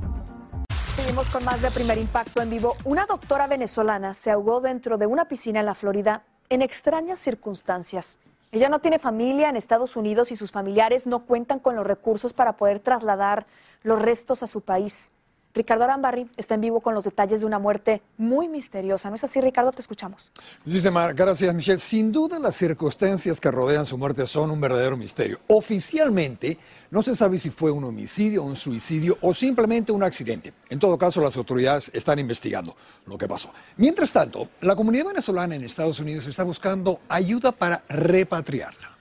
Seguimos 0.94 1.28
con 1.28 1.44
más 1.44 1.60
de 1.60 1.70
primer 1.70 1.98
impacto 1.98 2.40
en 2.40 2.50
vivo. 2.50 2.74
Una 2.84 3.06
doctora 3.06 3.46
venezolana 3.46 4.14
se 4.14 4.30
ahogó 4.30 4.60
dentro 4.60 4.98
de 4.98 5.06
una 5.06 5.26
piscina 5.26 5.60
en 5.60 5.66
la 5.66 5.74
Florida 5.74 6.22
en 6.48 6.62
extrañas 6.62 7.18
circunstancias. 7.18 8.18
Ella 8.52 8.68
no 8.68 8.80
tiene 8.80 8.98
familia 8.98 9.48
en 9.48 9.56
Estados 9.56 9.96
Unidos 9.96 10.30
y 10.32 10.36
sus 10.36 10.52
familiares 10.52 11.06
no 11.06 11.26
cuentan 11.26 11.58
con 11.58 11.76
los 11.76 11.86
recursos 11.86 12.32
para 12.32 12.56
poder 12.56 12.80
trasladar 12.80 13.46
los 13.82 14.00
restos 14.00 14.42
a 14.42 14.46
su 14.46 14.60
país. 14.60 15.10
Ricardo 15.56 15.84
Arambarri 15.84 16.28
está 16.36 16.54
en 16.54 16.60
vivo 16.60 16.80
con 16.80 16.94
los 16.94 17.02
detalles 17.04 17.40
de 17.40 17.46
una 17.46 17.58
muerte 17.58 18.02
muy 18.18 18.46
misteriosa. 18.46 19.08
¿No 19.08 19.16
es 19.16 19.24
así, 19.24 19.40
Ricardo? 19.40 19.72
Te 19.72 19.80
escuchamos. 19.80 20.30
Muchísimas 20.66 21.16
gracias, 21.16 21.54
Michelle. 21.54 21.78
Sin 21.78 22.12
duda, 22.12 22.38
las 22.38 22.56
circunstancias 22.56 23.40
que 23.40 23.50
rodean 23.50 23.86
su 23.86 23.96
muerte 23.96 24.26
son 24.26 24.50
un 24.50 24.60
verdadero 24.60 24.98
misterio. 24.98 25.40
Oficialmente, 25.46 26.58
no 26.90 27.02
se 27.02 27.16
sabe 27.16 27.38
si 27.38 27.48
fue 27.48 27.70
un 27.70 27.84
homicidio, 27.84 28.42
un 28.42 28.54
suicidio 28.54 29.16
o 29.22 29.32
simplemente 29.32 29.92
un 29.92 30.02
accidente. 30.02 30.52
En 30.68 30.78
todo 30.78 30.98
caso, 30.98 31.22
las 31.22 31.38
autoridades 31.38 31.90
están 31.94 32.18
investigando 32.18 32.76
lo 33.06 33.16
que 33.16 33.26
pasó. 33.26 33.50
Mientras 33.78 34.12
tanto, 34.12 34.50
la 34.60 34.76
comunidad 34.76 35.06
venezolana 35.06 35.54
en 35.54 35.64
Estados 35.64 35.98
Unidos 36.00 36.26
está 36.26 36.42
buscando 36.42 37.00
ayuda 37.08 37.50
para 37.50 37.82
repatriarla. 37.88 38.94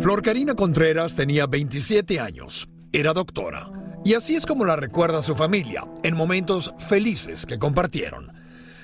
Flor 0.00 0.20
Karina 0.20 0.54
Contreras 0.54 1.16
tenía 1.16 1.46
27 1.46 2.20
años. 2.20 2.68
Era 2.92 3.14
doctora 3.14 3.85
y 4.06 4.14
así 4.14 4.36
es 4.36 4.46
como 4.46 4.64
la 4.64 4.76
recuerda 4.76 5.20
su 5.20 5.34
familia, 5.34 5.84
en 6.04 6.14
momentos 6.14 6.72
felices 6.78 7.44
que 7.44 7.58
compartieron. 7.58 8.32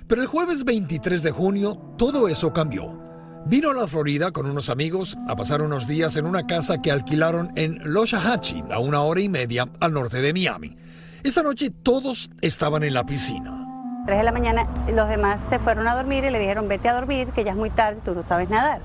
Pero 0.09 0.21
el 0.21 0.27
jueves 0.27 0.65
23 0.65 1.23
de 1.23 1.31
junio 1.31 1.77
todo 1.97 2.27
eso 2.27 2.53
cambió. 2.53 3.01
Vino 3.47 3.71
a 3.71 3.73
la 3.75 3.87
Florida 3.87 4.33
con 4.33 4.47
unos 4.47 4.69
amigos 4.69 5.17
a 5.29 5.37
pasar 5.37 5.63
unos 5.63 5.87
días 5.87 6.17
en 6.17 6.27
una 6.27 6.45
casa 6.45 6.79
que 6.79 6.91
alquilaron 6.91 7.53
en 7.55 7.79
Loshahachie, 7.85 8.65
a 8.73 8.81
una 8.81 9.03
hora 9.03 9.21
y 9.21 9.29
media 9.29 9.69
al 9.79 9.93
norte 9.93 10.21
de 10.21 10.33
Miami. 10.33 10.77
Esa 11.23 11.45
noche 11.45 11.71
todos 11.71 12.29
estaban 12.41 12.83
en 12.83 12.95
la 12.95 13.07
piscina. 13.07 13.65
Tres 14.05 14.19
de 14.19 14.25
la 14.25 14.33
mañana 14.33 14.67
los 14.93 15.09
demás 15.09 15.41
se 15.49 15.61
fueron 15.61 15.87
a 15.87 15.95
dormir 15.95 16.25
y 16.25 16.31
le 16.31 16.41
dijeron 16.41 16.67
vete 16.67 16.89
a 16.89 16.95
dormir 16.95 17.29
que 17.29 17.45
ya 17.45 17.53
es 17.53 17.57
muy 17.57 17.71
tarde, 17.71 18.01
tú 18.05 18.13
no 18.13 18.25
sabes 18.25 18.51
nadar. 18.51 18.81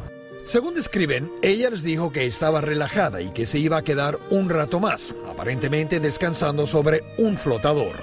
Según 0.47 0.75
describen, 0.75 1.29
ella 1.41 1.69
les 1.69 1.83
dijo 1.83 2.13
que 2.13 2.25
estaba 2.25 2.61
relajada 2.61 3.19
y 3.19 3.31
que 3.31 3.45
se 3.45 3.59
iba 3.59 3.75
a 3.75 3.81
quedar 3.81 4.17
un 4.29 4.49
rato 4.49 4.79
más, 4.79 5.13
aparentemente 5.29 5.99
descansando 5.99 6.65
sobre 6.67 7.03
un 7.17 7.37
flotador. 7.37 7.97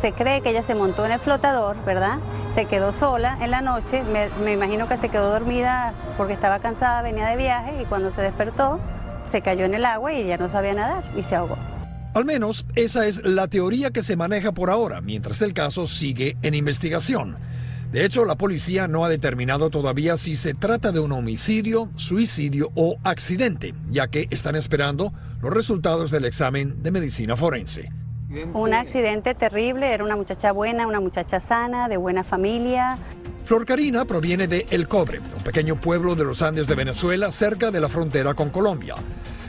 Se 0.00 0.12
cree 0.12 0.40
que 0.40 0.48
ella 0.48 0.62
se 0.62 0.74
montó 0.74 1.04
en 1.04 1.12
el 1.12 1.18
flotador, 1.18 1.76
¿verdad? 1.84 2.20
Se 2.48 2.64
quedó 2.64 2.94
sola 2.94 3.36
en 3.42 3.50
la 3.50 3.60
noche, 3.60 4.02
me, 4.02 4.30
me, 4.42 4.54
imagino 4.54 4.88
que 4.88 4.96
se 4.96 5.10
quedó 5.10 5.28
dormida 5.28 5.92
porque 6.16 6.32
estaba 6.32 6.58
cansada, 6.60 7.02
venía 7.02 7.26
de 7.28 7.36
viaje 7.36 7.82
y 7.82 7.84
cuando 7.84 8.10
se 8.10 8.22
despertó 8.22 8.80
se 9.28 9.42
cayó 9.42 9.66
en 9.66 9.74
el 9.74 9.84
agua 9.84 10.14
y 10.14 10.26
ya 10.26 10.38
no 10.38 10.48
sabía 10.48 10.72
nadar 10.72 11.04
y 11.18 11.22
se 11.22 11.36
ahogó. 11.36 11.58
Al 12.14 12.24
menos 12.24 12.64
esa 12.76 13.06
es 13.06 13.22
la 13.24 13.48
teoría 13.48 13.90
que 13.90 14.02
se 14.02 14.16
maneja 14.16 14.52
por 14.52 14.70
ahora, 14.70 15.02
mientras 15.02 15.42
el 15.42 15.52
caso 15.52 15.86
sigue 15.86 16.38
en 16.40 16.54
investigación. 16.54 17.36
De 17.94 18.04
hecho, 18.04 18.24
la 18.24 18.34
policía 18.34 18.88
no 18.88 19.04
ha 19.04 19.08
determinado 19.08 19.70
todavía 19.70 20.16
si 20.16 20.34
se 20.34 20.52
trata 20.52 20.90
de 20.90 20.98
un 20.98 21.12
homicidio, 21.12 21.90
suicidio 21.94 22.72
o 22.74 22.96
accidente, 23.04 23.72
ya 23.88 24.08
que 24.08 24.26
están 24.30 24.56
esperando 24.56 25.12
los 25.40 25.54
resultados 25.54 26.10
del 26.10 26.24
examen 26.24 26.82
de 26.82 26.90
medicina 26.90 27.36
forense. 27.36 27.92
Un 28.52 28.74
accidente 28.74 29.36
terrible, 29.36 29.94
era 29.94 30.02
una 30.02 30.16
muchacha 30.16 30.50
buena, 30.50 30.88
una 30.88 30.98
muchacha 30.98 31.38
sana, 31.38 31.88
de 31.88 31.96
buena 31.96 32.24
familia. 32.24 32.98
Flor 33.44 33.64
Karina 33.64 34.04
proviene 34.04 34.48
de 34.48 34.66
El 34.70 34.88
Cobre, 34.88 35.20
un 35.20 35.44
pequeño 35.44 35.80
pueblo 35.80 36.16
de 36.16 36.24
los 36.24 36.42
Andes 36.42 36.66
de 36.66 36.74
Venezuela 36.74 37.30
cerca 37.30 37.70
de 37.70 37.80
la 37.80 37.88
frontera 37.88 38.34
con 38.34 38.50
Colombia. 38.50 38.96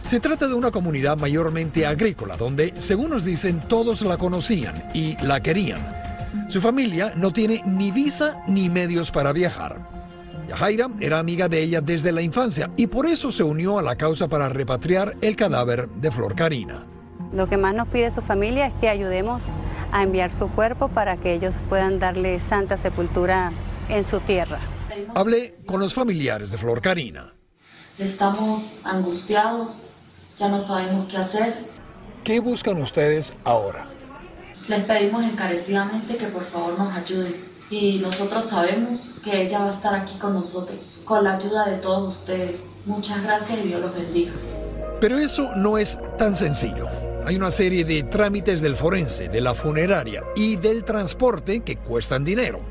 Se 0.05 0.19
trata 0.19 0.47
de 0.47 0.53
una 0.53 0.69
comunidad 0.69 1.17
mayormente 1.17 1.87
agrícola, 1.87 2.37
donde, 2.37 2.75
según 2.77 3.09
nos 3.09 3.25
dicen, 3.25 3.61
todos 3.67 4.03
la 4.03 4.17
conocían 4.17 4.83
y 4.93 5.17
la 5.23 5.41
querían. 5.41 6.05
Su 6.49 6.61
familia 6.61 7.13
no 7.15 7.31
tiene 7.31 7.61
ni 7.65 7.91
visa 7.91 8.43
ni 8.47 8.69
medios 8.69 9.11
para 9.11 9.33
viajar. 9.33 9.89
Yajaira 10.47 10.89
era 10.99 11.19
amiga 11.19 11.49
de 11.49 11.61
ella 11.61 11.81
desde 11.81 12.11
la 12.11 12.21
infancia 12.21 12.69
y 12.75 12.87
por 12.87 13.07
eso 13.07 13.31
se 13.31 13.43
unió 13.43 13.79
a 13.79 13.81
la 13.81 13.95
causa 13.95 14.27
para 14.27 14.49
repatriar 14.49 15.15
el 15.21 15.35
cadáver 15.35 15.89
de 15.89 16.11
Flor 16.11 16.35
Karina. 16.35 16.85
Lo 17.33 17.47
que 17.47 17.57
más 17.57 17.73
nos 17.73 17.87
pide 17.87 18.11
su 18.11 18.21
familia 18.21 18.67
es 18.67 18.73
que 18.79 18.87
ayudemos 18.87 19.43
a 19.91 20.03
enviar 20.03 20.31
su 20.31 20.47
cuerpo 20.49 20.87
para 20.89 21.17
que 21.17 21.33
ellos 21.33 21.55
puedan 21.67 21.99
darle 21.99 22.39
santa 22.39 22.77
sepultura 22.77 23.51
en 23.89 24.03
su 24.03 24.19
tierra. 24.19 24.59
Hablé 25.15 25.53
con 25.65 25.79
los 25.79 25.93
familiares 25.93 26.51
de 26.51 26.57
Flor 26.57 26.81
Karina. 26.81 27.33
Estamos 27.97 28.79
angustiados, 28.83 29.81
ya 30.37 30.49
no 30.49 30.61
sabemos 30.61 31.07
qué 31.09 31.17
hacer. 31.17 31.53
¿Qué 32.23 32.39
buscan 32.39 32.81
ustedes 32.81 33.33
ahora? 33.43 33.87
Les 34.67 34.83
pedimos 34.83 35.23
encarecidamente 35.23 36.17
que 36.17 36.25
por 36.25 36.43
favor 36.43 36.77
nos 36.79 36.91
ayuden 36.95 37.35
y 37.69 37.99
nosotros 37.99 38.45
sabemos 38.45 39.11
que 39.23 39.43
ella 39.43 39.59
va 39.59 39.67
a 39.67 39.71
estar 39.71 39.93
aquí 39.93 40.17
con 40.17 40.33
nosotros, 40.33 41.01
con 41.05 41.23
la 41.23 41.35
ayuda 41.35 41.67
de 41.67 41.77
todos 41.77 42.17
ustedes. 42.17 42.63
Muchas 42.85 43.23
gracias 43.23 43.59
y 43.63 43.67
Dios 43.67 43.81
los 43.81 43.93
bendiga. 43.93 44.31
Pero 44.99 45.19
eso 45.19 45.51
no 45.55 45.77
es 45.77 45.99
tan 46.17 46.35
sencillo. 46.35 46.87
Hay 47.25 47.35
una 47.35 47.51
serie 47.51 47.85
de 47.85 48.03
trámites 48.03 48.61
del 48.61 48.75
forense, 48.75 49.29
de 49.29 49.41
la 49.41 49.53
funeraria 49.53 50.23
y 50.35 50.55
del 50.55 50.83
transporte 50.83 51.59
que 51.59 51.77
cuestan 51.77 52.23
dinero. 52.23 52.61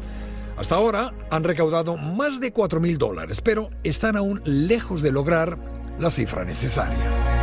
Hasta 0.57 0.75
ahora 0.77 1.13
han 1.31 1.45
recaudado 1.45 1.97
más 1.97 2.41
de 2.41 2.53
4 2.53 2.81
mil 2.81 2.99
dólares, 2.99 3.41
pero 3.41 3.71
están 3.85 4.17
aún 4.17 4.41
lejos 4.45 5.03
de 5.03 5.13
lograr 5.13 5.59
la 5.99 6.11
cifra 6.11 6.45
necesaria. 6.45 7.34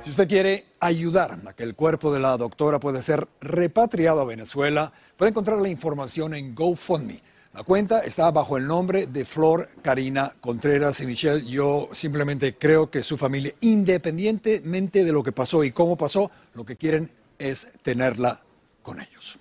Si 0.00 0.10
usted 0.10 0.28
quiere 0.28 0.64
ayudar 0.80 1.40
a 1.44 1.52
que 1.52 1.64
el 1.64 1.74
cuerpo 1.74 2.12
de 2.12 2.20
la 2.20 2.36
doctora 2.36 2.78
pueda 2.78 3.02
ser 3.02 3.28
repatriado 3.40 4.20
a 4.20 4.24
Venezuela, 4.24 4.92
puede 5.16 5.30
encontrar 5.30 5.58
la 5.58 5.68
información 5.68 6.34
en 6.34 6.54
GoFundMe. 6.54 7.20
La 7.52 7.64
cuenta 7.64 8.00
está 8.00 8.30
bajo 8.30 8.56
el 8.56 8.66
nombre 8.66 9.06
de 9.06 9.24
Flor 9.24 9.68
Karina 9.82 10.34
Contreras 10.40 11.00
y 11.00 11.06
Michelle. 11.06 11.44
Yo 11.44 11.88
simplemente 11.92 12.54
creo 12.54 12.90
que 12.90 13.02
su 13.02 13.18
familia, 13.18 13.54
independientemente 13.60 15.04
de 15.04 15.12
lo 15.12 15.22
que 15.22 15.32
pasó 15.32 15.64
y 15.64 15.72
cómo 15.72 15.96
pasó, 15.96 16.30
lo 16.54 16.64
que 16.64 16.76
quieren 16.76 17.10
es 17.38 17.68
tenerla 17.82 18.40
con 18.82 19.00
ellos. 19.00 19.40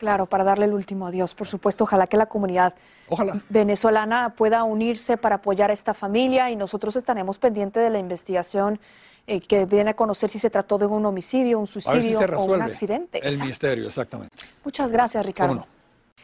Claro, 0.00 0.24
para 0.24 0.44
darle 0.44 0.64
el 0.64 0.72
último 0.72 1.06
adiós. 1.08 1.34
Por 1.34 1.46
supuesto, 1.46 1.84
ojalá 1.84 2.06
que 2.06 2.16
la 2.16 2.24
comunidad 2.24 2.72
venezolana 3.50 4.30
pueda 4.30 4.64
unirse 4.64 5.18
para 5.18 5.36
apoyar 5.36 5.68
a 5.68 5.74
esta 5.74 5.92
familia 5.92 6.50
y 6.50 6.56
nosotros 6.56 6.96
estaremos 6.96 7.36
pendientes 7.36 7.82
de 7.82 7.90
la 7.90 7.98
investigación 7.98 8.80
eh, 9.26 9.42
que 9.42 9.66
viene 9.66 9.90
a 9.90 9.94
conocer 9.94 10.30
si 10.30 10.38
se 10.38 10.48
trató 10.48 10.78
de 10.78 10.86
un 10.86 11.04
homicidio, 11.04 11.58
un 11.58 11.66
suicidio 11.66 12.18
o 12.18 12.44
un 12.44 12.62
accidente. 12.62 13.20
El 13.22 13.42
misterio, 13.42 13.88
exactamente. 13.88 14.34
Muchas 14.64 14.90
gracias, 14.90 15.26
Ricardo. 15.26 15.66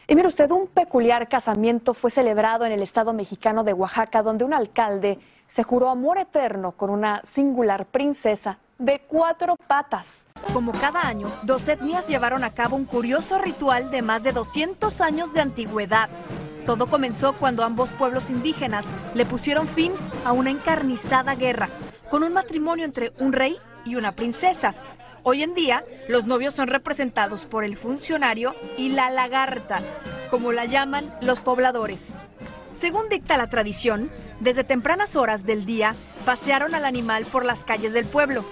Y 0.08 0.14
mire 0.14 0.28
usted, 0.28 0.50
un 0.50 0.68
peculiar 0.68 1.28
casamiento 1.28 1.92
fue 1.92 2.10
celebrado 2.10 2.64
en 2.64 2.72
el 2.72 2.80
estado 2.80 3.12
mexicano 3.12 3.62
de 3.62 3.74
Oaxaca, 3.74 4.22
donde 4.22 4.44
un 4.44 4.54
alcalde 4.54 5.18
se 5.48 5.62
juró 5.62 5.90
amor 5.90 6.18
eterno 6.18 6.72
con 6.72 6.90
una 6.90 7.22
singular 7.28 7.86
princesa 7.86 8.58
de 8.78 9.00
cuatro 9.00 9.56
patas. 9.56 10.26
Como 10.52 10.72
cada 10.72 11.06
año, 11.06 11.28
dos 11.42 11.68
etnias 11.68 12.06
llevaron 12.08 12.44
a 12.44 12.52
cabo 12.52 12.76
un 12.76 12.84
curioso 12.84 13.38
ritual 13.38 13.90
de 13.90 14.02
más 14.02 14.22
de 14.22 14.32
200 14.32 15.00
años 15.00 15.32
de 15.32 15.40
antigüedad. 15.40 16.08
Todo 16.66 16.88
comenzó 16.88 17.32
cuando 17.34 17.64
ambos 17.64 17.90
pueblos 17.90 18.28
indígenas 18.30 18.84
le 19.14 19.24
pusieron 19.24 19.66
fin 19.68 19.92
a 20.24 20.32
una 20.32 20.50
encarnizada 20.50 21.34
guerra, 21.34 21.68
con 22.10 22.22
un 22.22 22.32
matrimonio 22.32 22.84
entre 22.84 23.12
un 23.18 23.32
rey 23.32 23.56
y 23.84 23.94
una 23.94 24.12
princesa. 24.12 24.74
Hoy 25.22 25.42
en 25.42 25.54
día, 25.54 25.84
los 26.08 26.26
novios 26.26 26.54
son 26.54 26.68
representados 26.68 27.46
por 27.46 27.64
el 27.64 27.76
funcionario 27.76 28.54
y 28.76 28.90
la 28.90 29.10
lagarta, 29.10 29.80
como 30.30 30.52
la 30.52 30.66
llaman 30.66 31.12
los 31.20 31.40
pobladores. 31.40 32.10
Según 32.80 33.08
dicta 33.08 33.38
la 33.38 33.48
tradición, 33.48 34.10
desde 34.40 34.62
tempranas 34.62 35.16
horas 35.16 35.46
del 35.46 35.64
día 35.64 35.94
pasearon 36.26 36.74
al 36.74 36.84
animal 36.84 37.24
por 37.24 37.44
las 37.44 37.64
calles 37.64 37.94
del 37.94 38.04
pueblo, 38.04 38.44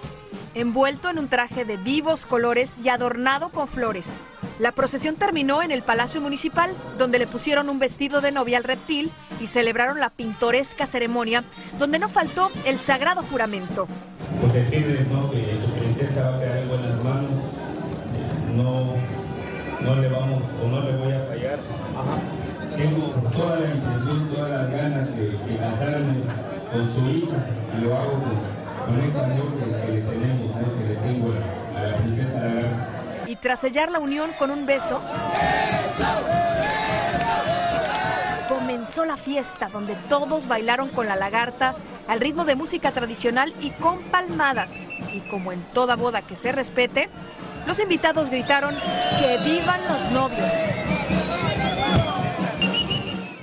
envuelto 0.54 1.11
en 1.11 1.19
un 1.19 1.28
traje 1.28 1.64
de 1.64 1.76
vivos 1.76 2.25
colores 2.25 2.76
y 2.83 2.88
adornado 2.88 3.50
con 3.50 3.69
flores. 3.69 4.21
La 4.59 4.73
procesión 4.73 5.16
terminó 5.16 5.62
en 5.62 5.73
el 5.73 5.83
Palacio 5.83 6.21
Municipal, 6.23 6.71
donde 6.97 7.19
le 7.19 7.26
pusieron 7.26 7.69
un 7.69 7.78
vestido 7.78 8.21
de 8.23 8.33
novia 8.33 8.57
al 8.57 8.64
reptil 8.64 9.11
y 9.40 9.47
celebraron 9.47 10.00
la 10.00 10.11
pintoresca 10.11 10.87
ceremonia, 10.87 11.45
donde 11.78 11.99
no 11.99 12.09
faltó 12.09 12.50
el 12.64 12.78
sagrado 12.78 13.23
juramento. 13.23 13.87
Pues 14.40 14.54
decirles 14.54 15.07
¿no? 15.09 15.31
que 15.31 15.59
su 15.62 15.71
princesa 15.73 16.31
va 16.31 16.37
a 16.37 16.40
quedar 16.40 16.59
en 16.59 16.69
buenas 16.69 17.04
manos, 17.04 17.33
no, 18.54 18.95
no 19.83 20.00
le 20.00 20.09
vamos 20.09 20.43
o 20.64 20.69
no 20.69 20.81
le 20.83 20.97
voy 20.97 21.12
a 21.12 21.21
fallar. 21.21 21.59
Tengo 22.76 23.07
toda 23.31 23.61
la 23.61 23.75
intención, 23.75 24.28
todas 24.35 24.50
las 24.50 24.71
ganas 24.71 25.16
de, 25.16 25.31
de 25.31 25.57
casarme 25.59 26.23
con 26.73 26.90
su 26.93 27.09
hija 27.09 27.37
y 27.76 27.85
lo 27.85 27.97
hago 27.97 28.12
con, 28.12 28.87
con 28.87 29.00
ese 29.09 29.21
amor 29.21 29.52
que, 29.54 29.87
que 29.87 29.93
le 29.93 30.00
tenemos, 30.02 30.57
¿no? 30.57 30.78
que 30.78 30.88
le 30.88 30.97
tengo 30.97 31.33
a 31.76 31.83
la 31.83 31.97
princesa 31.99 32.40
Lagarta. 32.40 33.28
Y 33.28 33.37
tras 33.37 33.61
sellar 33.61 33.90
la 33.90 34.00
unión 34.00 34.31
con 34.38 34.50
un 34.50 34.66
beso, 34.66 35.00
comenzó 38.49 39.04
la 39.04 39.16
fiesta 39.16 39.69
donde 39.73 39.95
todos 40.09 40.47
bailaron 40.49 40.88
con 40.88 41.07
la 41.07 41.16
lagarta 41.16 41.76
al 42.09 42.21
ritmo 42.21 42.45
de 42.45 42.54
música 42.54 42.93
tradicional 42.93 43.54
y 43.61 43.71
con 43.71 44.02
palmadas. 44.04 44.76
Y 45.12 45.21
como 45.31 45.52
en 45.52 45.62
toda 45.73 45.97
boda 45.97 46.23
que 46.23 46.37
se 46.37 46.52
respete, 46.52 47.09
los 47.66 47.81
invitados 47.81 48.31
gritaron 48.31 48.75
que 49.19 49.38
vivan 49.45 49.81
los 49.88 50.11
novios. 50.11 50.52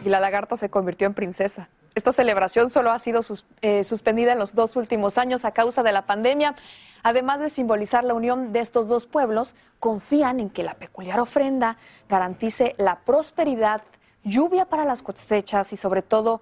Y 0.04 0.10
la 0.10 0.20
lagarta 0.20 0.58
se 0.58 0.70
convirtió 0.70 1.08
en 1.08 1.14
princesa. 1.14 1.70
Esta 1.94 2.14
celebración 2.14 2.70
solo 2.70 2.92
ha 2.92 3.00
sido 3.00 3.22
eh, 3.62 3.84
suspendida 3.84 4.32
en 4.32 4.40
los 4.40 4.56
dos 4.56 4.76
últimos 4.76 5.18
años 5.18 5.44
a 5.44 5.52
causa 5.52 5.84
de 5.84 5.92
la 5.92 6.06
pandemia. 6.06 6.56
Además 7.04 7.40
de 7.42 7.50
simbolizar 7.50 8.04
la 8.04 8.14
unión 8.14 8.54
de 8.54 8.60
estos 8.60 8.88
dos 8.88 9.06
pueblos, 9.06 9.56
confían 9.80 10.40
en 10.40 10.50
que 10.50 10.64
la 10.64 10.76
peculiar 10.76 11.20
ofrenda 11.20 11.78
garantice 12.08 12.76
la 12.78 13.00
prosperidad, 13.00 13.82
lluvia 14.24 14.66
para 14.66 14.86
las 14.86 15.02
cosechas 15.02 15.74
y 15.74 15.78
sobre 15.78 16.02
todo 16.02 16.42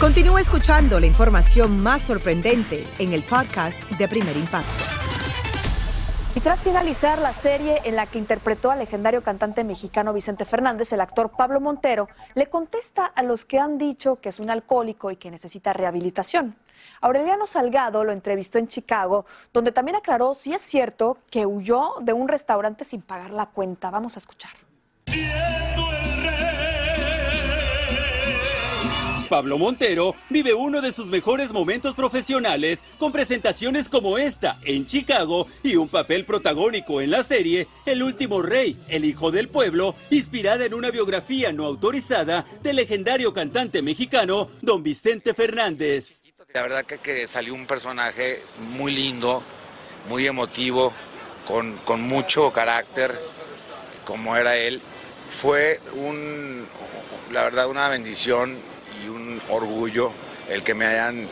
Continúa 0.00 0.40
escuchando 0.40 0.98
la 0.98 1.04
información 1.04 1.78
más 1.82 2.00
sorprendente 2.00 2.86
en 2.98 3.12
el 3.12 3.22
podcast 3.22 3.86
de 3.90 4.08
Primer 4.08 4.34
Impacto. 4.34 4.82
Y 6.34 6.40
tras 6.40 6.60
finalizar 6.60 7.18
la 7.18 7.34
serie 7.34 7.82
en 7.84 7.96
la 7.96 8.06
que 8.06 8.16
interpretó 8.16 8.70
al 8.70 8.78
legendario 8.78 9.22
cantante 9.22 9.62
mexicano 9.62 10.14
Vicente 10.14 10.46
Fernández, 10.46 10.90
el 10.94 11.02
actor 11.02 11.32
Pablo 11.36 11.60
Montero 11.60 12.08
le 12.34 12.46
contesta 12.46 13.04
a 13.04 13.22
los 13.22 13.44
que 13.44 13.58
han 13.58 13.76
dicho 13.76 14.16
que 14.22 14.30
es 14.30 14.40
un 14.40 14.48
alcohólico 14.48 15.10
y 15.10 15.16
que 15.16 15.30
necesita 15.30 15.74
rehabilitación. 15.74 16.56
Aureliano 17.02 17.46
Salgado 17.46 18.02
lo 18.02 18.12
entrevistó 18.12 18.56
en 18.56 18.68
Chicago, 18.68 19.26
donde 19.52 19.70
también 19.70 19.96
aclaró 19.96 20.32
si 20.32 20.54
es 20.54 20.62
cierto 20.62 21.18
que 21.30 21.44
huyó 21.44 21.96
de 22.00 22.14
un 22.14 22.26
restaurante 22.26 22.86
sin 22.86 23.02
pagar 23.02 23.32
la 23.32 23.44
cuenta. 23.44 23.90
Vamos 23.90 24.16
a 24.16 24.20
escuchar. 24.20 24.69
Pablo 29.30 29.58
Montero 29.58 30.16
vive 30.28 30.52
uno 30.52 30.80
de 30.80 30.90
sus 30.90 31.06
mejores 31.06 31.52
momentos 31.52 31.94
profesionales 31.94 32.82
con 32.98 33.12
presentaciones 33.12 33.88
como 33.88 34.18
esta 34.18 34.58
en 34.64 34.86
Chicago 34.86 35.46
y 35.62 35.76
un 35.76 35.88
papel 35.88 36.24
protagónico 36.24 37.00
en 37.00 37.12
la 37.12 37.22
serie 37.22 37.68
El 37.86 38.02
último 38.02 38.42
rey, 38.42 38.76
el 38.88 39.04
hijo 39.04 39.30
del 39.30 39.48
pueblo, 39.48 39.94
inspirada 40.10 40.64
en 40.64 40.74
una 40.74 40.90
biografía 40.90 41.52
no 41.52 41.64
autorizada 41.64 42.44
del 42.60 42.74
legendario 42.74 43.32
cantante 43.32 43.82
mexicano 43.82 44.50
Don 44.62 44.82
Vicente 44.82 45.32
Fernández. 45.32 46.22
La 46.52 46.62
verdad 46.62 46.84
que, 46.84 46.98
que 46.98 47.28
salió 47.28 47.54
un 47.54 47.68
personaje 47.68 48.42
muy 48.74 48.92
lindo, 48.92 49.44
muy 50.08 50.26
emotivo, 50.26 50.92
con, 51.46 51.76
con 51.84 52.02
mucho 52.02 52.52
carácter, 52.52 53.16
como 54.04 54.36
era 54.36 54.56
él. 54.56 54.80
Fue 55.30 55.78
un, 55.94 56.66
la 57.30 57.44
verdad, 57.44 57.68
una 57.68 57.88
bendición 57.88 58.58
y 59.04 59.08
un 59.08 59.40
orgullo 59.48 60.12
el 60.48 60.62
que 60.62 60.74
me 60.74 60.86
hayan 60.86 61.26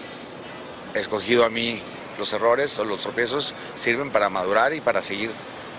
escogido 0.94 1.44
a 1.44 1.50
mí. 1.50 1.81
Los 2.18 2.33
errores 2.33 2.76
o 2.78 2.85
los 2.85 3.00
tropiezos 3.00 3.54
sirven 3.76 4.11
para 4.11 4.28
madurar 4.28 4.74
y 4.74 4.81
para 4.81 5.02
seguir 5.02 5.31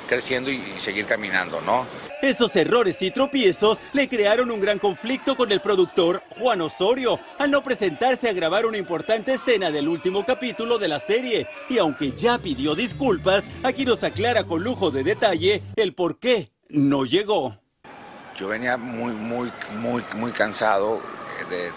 creciendo 0.07 0.49
y, 0.49 0.61
seguir 0.77 1.05
caminando, 1.05 1.61
¿no? 1.61 1.85
Esos 2.21 2.55
errores 2.55 3.01
y 3.01 3.11
tropiezos 3.11 3.79
le 3.93 4.09
crearon 4.09 4.51
un 4.51 4.59
gran 4.59 4.79
conflicto 4.79 5.37
con 5.37 5.51
el 5.51 5.61
productor 5.61 6.21
Juan 6.37 6.61
Osorio 6.61 7.19
al 7.37 7.51
no 7.51 7.63
presentarse 7.63 8.27
a 8.27 8.33
grabar 8.33 8.65
una 8.65 8.77
importante 8.77 9.35
escena 9.35 9.71
del 9.71 9.87
último 9.87 10.25
capítulo 10.25 10.79
de 10.79 10.87
la 10.87 10.99
serie. 10.99 11.47
Y 11.69 11.77
aunque 11.77 12.11
ya 12.11 12.37
pidió 12.39 12.75
disculpas, 12.75 13.45
aquí 13.63 13.85
nos 13.85 14.03
aclara 14.03 14.43
con 14.43 14.63
lujo 14.63 14.91
de 14.91 15.03
detalle 15.03 15.61
el 15.75 15.93
por 15.93 16.19
qué 16.19 16.51
no 16.67 17.05
llegó. 17.05 17.59
Yo 18.39 18.47
venía 18.47 18.77
muy, 18.77 19.11
muy, 19.11 19.51
muy, 19.71 20.05
muy 20.15 20.31
cansado 20.31 21.01
de 21.49 21.73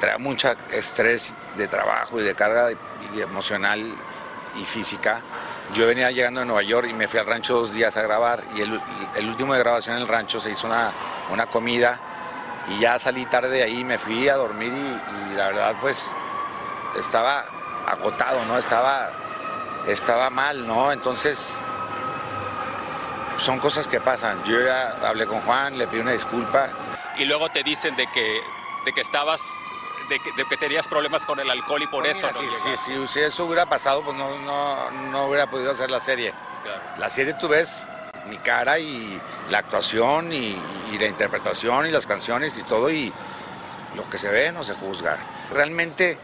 traía 0.00 0.18
mucha 0.18 0.56
estrés 0.72 1.36
de 1.56 1.68
trabajo 1.68 2.20
y 2.20 2.24
de 2.24 2.34
carga 2.34 2.70
emocional 3.16 3.80
y 4.60 4.64
física. 4.64 5.20
Yo 5.72 5.86
venía 5.86 6.10
llegando 6.10 6.40
de 6.40 6.46
Nueva 6.46 6.62
York 6.62 6.88
y 6.90 6.94
me 6.94 7.06
fui 7.06 7.20
al 7.20 7.26
rancho 7.26 7.54
dos 7.54 7.72
días 7.72 7.96
a 7.96 8.02
grabar 8.02 8.42
y 8.56 8.62
el, 8.62 8.80
el 9.14 9.28
último 9.28 9.52
de 9.54 9.60
grabación 9.60 9.94
en 9.94 10.02
el 10.02 10.08
rancho 10.08 10.40
se 10.40 10.50
hizo 10.50 10.66
una, 10.66 10.90
una 11.30 11.46
comida 11.46 12.00
y 12.66 12.80
ya 12.80 12.98
salí 12.98 13.24
tarde 13.24 13.50
de 13.50 13.62
ahí, 13.62 13.84
me 13.84 13.98
fui 13.98 14.28
a 14.28 14.34
dormir 14.34 14.72
y, 14.72 15.32
y 15.32 15.36
la 15.36 15.46
verdad 15.46 15.76
pues 15.80 16.16
estaba 16.98 17.44
agotado, 17.86 18.44
¿no? 18.46 18.58
Estaba, 18.58 19.12
estaba 19.86 20.28
mal, 20.28 20.66
¿no? 20.66 20.90
Entonces 20.90 21.62
son 23.42 23.58
cosas 23.58 23.88
que 23.88 24.00
pasan. 24.00 24.42
Yo 24.44 24.60
ya 24.60 24.96
hablé 25.06 25.26
con 25.26 25.40
Juan, 25.40 25.76
le 25.76 25.86
pedí 25.88 26.00
una 26.00 26.12
disculpa. 26.12 26.68
y 27.18 27.24
luego 27.24 27.50
te 27.50 27.62
dicen 27.62 27.96
de 27.96 28.06
que, 28.06 28.40
de 28.84 28.92
que 28.92 29.00
estabas, 29.00 29.42
de 30.08 30.18
que, 30.20 30.32
de 30.32 30.44
que 30.46 30.56
tenías 30.56 30.86
problemas 30.86 31.26
con 31.26 31.40
el 31.40 31.50
alcohol 31.50 31.82
y 31.82 31.86
por 31.88 32.06
eso 32.06 32.28
no 32.28 32.32
si, 32.32 32.48
si, 32.48 32.76
si, 32.76 33.06
si 33.06 33.20
eso 33.20 33.44
hubiera 33.44 33.66
pasado, 33.66 34.02
pues 34.04 34.16
no, 34.16 34.38
no, 34.38 34.90
no 34.90 35.26
hubiera 35.26 35.50
podido 35.50 35.72
hacer 35.72 35.90
la 35.90 36.00
serie. 36.00 36.32
La 36.98 37.08
serie 37.08 37.34
tú 37.34 37.48
ves 37.48 37.82
mi 38.28 38.38
cara 38.38 38.78
y 38.78 39.20
la 39.50 39.58
actuación 39.58 40.32
y, 40.32 40.56
y 40.92 40.98
la 40.98 41.06
interpretación 41.06 41.86
y 41.86 41.90
las 41.90 42.06
canciones 42.06 42.56
y 42.56 42.62
todo 42.62 42.88
y 42.90 43.12
lo 43.96 44.08
que 44.08 44.18
se 44.18 44.30
ve 44.30 44.52
no 44.52 44.62
se 44.62 44.74
juzga. 44.74 45.18
Realmente 45.52 46.16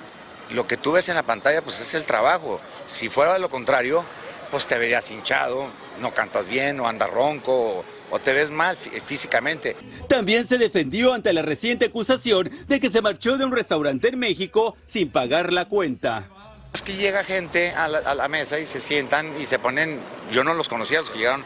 lo 0.50 0.66
que 0.66 0.76
tú 0.76 0.92
ves 0.92 1.09
en 1.09 1.16
la 1.16 1.24
pantalla 1.24 1.62
pues 1.62 1.81
es 1.81 1.94
el 1.94 2.07
trabajo. 2.07 2.61
Si 2.85 3.09
fuera 3.09 3.33
de 3.33 3.40
lo 3.40 3.50
contrario, 3.50 4.04
pues 4.50 4.66
te 4.66 4.78
verías 4.78 5.11
hinchado, 5.11 5.66
no 6.00 6.14
cantas 6.14 6.46
bien, 6.48 6.78
o 6.80 6.87
andas 6.88 7.11
ronco, 7.11 7.52
o, 7.52 7.84
o 8.11 8.18
te 8.18 8.32
ves 8.32 8.50
mal 8.50 8.76
fí- 8.76 9.00
físicamente. 9.00 9.76
También 10.08 10.46
se 10.46 10.58
defendió 10.58 11.14
ante 11.14 11.32
la 11.32 11.42
reciente 11.42 11.87
acusación 11.87 12.50
de 12.66 12.80
que 12.80 12.90
se 12.90 13.02
marchó 13.02 13.37
de 13.37 13.44
un 13.44 13.52
restaurante 13.52 14.08
en 14.08 14.18
México 14.18 14.76
sin 14.84 15.11
pagar 15.11 15.52
la 15.52 15.66
cuenta. 15.66 16.28
Es 16.72 16.82
que 16.82 16.94
llega 16.94 17.24
gente 17.24 17.70
a 17.72 17.88
la, 17.88 17.98
a 17.98 18.14
la 18.14 18.28
mesa 18.28 18.58
y 18.58 18.66
se 18.66 18.78
sientan 18.80 19.40
y 19.40 19.46
se 19.46 19.58
ponen, 19.58 19.98
yo 20.30 20.44
no 20.44 20.54
los 20.54 20.68
conocía, 20.68 21.00
los 21.00 21.11
que 21.11 21.18
llegaron, 21.18 21.44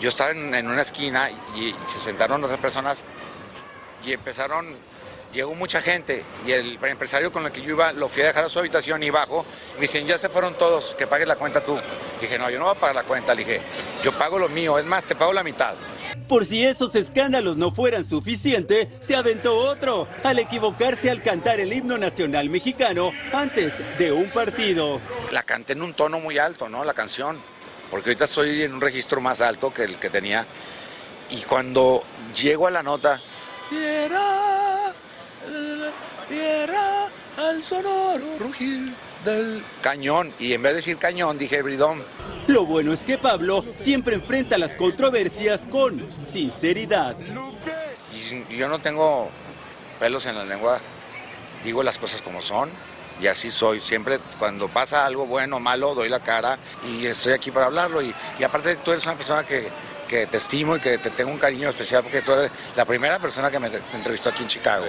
yo 0.00 0.08
estaba 0.08 0.30
en, 0.32 0.54
en 0.54 0.66
una 0.68 0.82
esquina 0.82 1.30
y, 1.56 1.74
se 1.86 1.98
sentaron 2.00 2.42
otras 2.42 2.58
personas 2.58 3.04
y 4.04 4.12
empezaron, 4.12 4.74
llegó 5.32 5.54
mucha 5.54 5.80
gente 5.80 6.24
y 6.46 6.52
el 6.52 6.78
empresario 6.82 7.32
con 7.32 7.46
el 7.46 7.52
que 7.52 7.62
yo 7.62 7.70
iba 7.70 7.92
lo 7.92 8.08
fui 8.08 8.22
a 8.22 8.26
dejar 8.26 8.44
a 8.44 8.48
su 8.48 8.58
habitación 8.58 9.02
y 9.02 9.10
bajo, 9.10 9.44
me 9.74 9.82
dicen, 9.82 10.06
ya 10.06 10.18
se 10.18 10.28
fueron 10.28 10.54
todos, 10.54 10.94
que 10.96 11.06
pagues 11.06 11.28
la 11.28 11.36
cuenta 11.36 11.64
tú. 11.64 11.78
dije, 12.20 12.38
no, 12.38 12.50
yo 12.50 12.58
no 12.58 12.66
voy 12.66 12.76
a 12.76 12.80
pagar 12.80 12.96
la 12.96 13.04
cuenta, 13.04 13.34
le 13.34 13.44
dije, 13.44 13.60
yo 14.02 14.16
pago 14.16 14.38
lo 14.38 14.48
mío, 14.48 14.78
es 14.78 14.84
más, 14.84 15.04
te 15.04 15.14
pago 15.14 15.32
la 15.32 15.42
mitad. 15.42 15.74
Por 16.28 16.46
si 16.46 16.64
esos 16.64 16.94
escándalos 16.94 17.56
no 17.56 17.72
fueran 17.72 18.04
suficientes, 18.04 18.88
se 19.00 19.16
aventó 19.16 19.56
otro 19.56 20.06
al 20.22 20.38
equivocarse 20.38 21.10
al 21.10 21.22
cantar 21.22 21.58
el 21.58 21.72
himno 21.72 21.98
nacional 21.98 22.48
mexicano 22.50 23.12
antes 23.32 23.78
de 23.98 24.12
un 24.12 24.28
partido. 24.30 25.00
La 25.32 25.42
canté 25.42 25.72
en 25.72 25.82
un 25.82 25.94
tono 25.94 26.20
muy 26.20 26.38
alto, 26.38 26.68
¿no? 26.68 26.84
La 26.84 26.94
canción, 26.94 27.40
porque 27.90 28.10
ahorita 28.10 28.26
estoy 28.26 28.62
en 28.62 28.74
un 28.74 28.80
registro 28.80 29.20
más 29.20 29.40
alto 29.40 29.72
que 29.72 29.82
el 29.82 29.98
que 29.98 30.10
tenía. 30.10 30.46
Y 31.30 31.42
cuando 31.42 32.04
llego 32.32 32.66
a 32.66 32.70
la 32.70 32.82
nota, 32.82 33.20
viera, 33.70 34.39
al 37.50 37.62
sonoro 37.64 38.38
rugir 38.38 38.94
del 39.24 39.64
cañón, 39.82 40.32
y 40.38 40.54
en 40.54 40.62
vez 40.62 40.72
de 40.72 40.76
decir 40.76 40.96
cañón, 40.96 41.36
dije 41.36 41.60
bridón. 41.62 42.02
Lo 42.46 42.64
bueno 42.64 42.92
es 42.92 43.04
que 43.04 43.18
Pablo 43.18 43.64
siempre 43.74 44.14
enfrenta 44.14 44.56
las 44.56 44.74
controversias 44.76 45.66
con 45.66 46.08
sinceridad. 46.22 47.16
Y 48.12 48.56
yo 48.56 48.68
no 48.68 48.80
tengo 48.80 49.28
pelos 49.98 50.26
en 50.26 50.36
la 50.36 50.44
lengua, 50.44 50.80
digo 51.64 51.82
las 51.82 51.98
cosas 51.98 52.22
como 52.22 52.40
son. 52.40 52.70
Y 53.20 53.26
así 53.26 53.50
soy, 53.50 53.80
siempre 53.80 54.18
cuando 54.38 54.68
pasa 54.68 55.04
algo 55.04 55.26
bueno 55.26 55.56
o 55.56 55.60
malo 55.60 55.94
doy 55.94 56.08
la 56.08 56.20
cara 56.20 56.58
y 56.88 57.04
estoy 57.04 57.34
aquí 57.34 57.50
para 57.50 57.66
hablarlo. 57.66 58.00
Y, 58.00 58.14
y 58.38 58.44
aparte 58.44 58.76
tú 58.76 58.92
eres 58.92 59.04
una 59.04 59.16
persona 59.16 59.44
que, 59.44 59.68
que 60.10 60.26
te 60.26 60.38
estimo 60.38 60.76
y 60.76 60.80
que 60.80 60.98
te 60.98 61.08
tengo 61.10 61.30
un 61.30 61.38
cariño 61.38 61.68
especial 61.68 62.02
porque 62.02 62.20
tú 62.20 62.32
eres 62.32 62.50
la 62.76 62.84
primera 62.84 63.20
persona 63.20 63.48
que 63.48 63.60
me, 63.60 63.70
me 63.70 63.78
entrevistó 63.94 64.30
aquí 64.30 64.42
en 64.42 64.48
Chicago. 64.48 64.84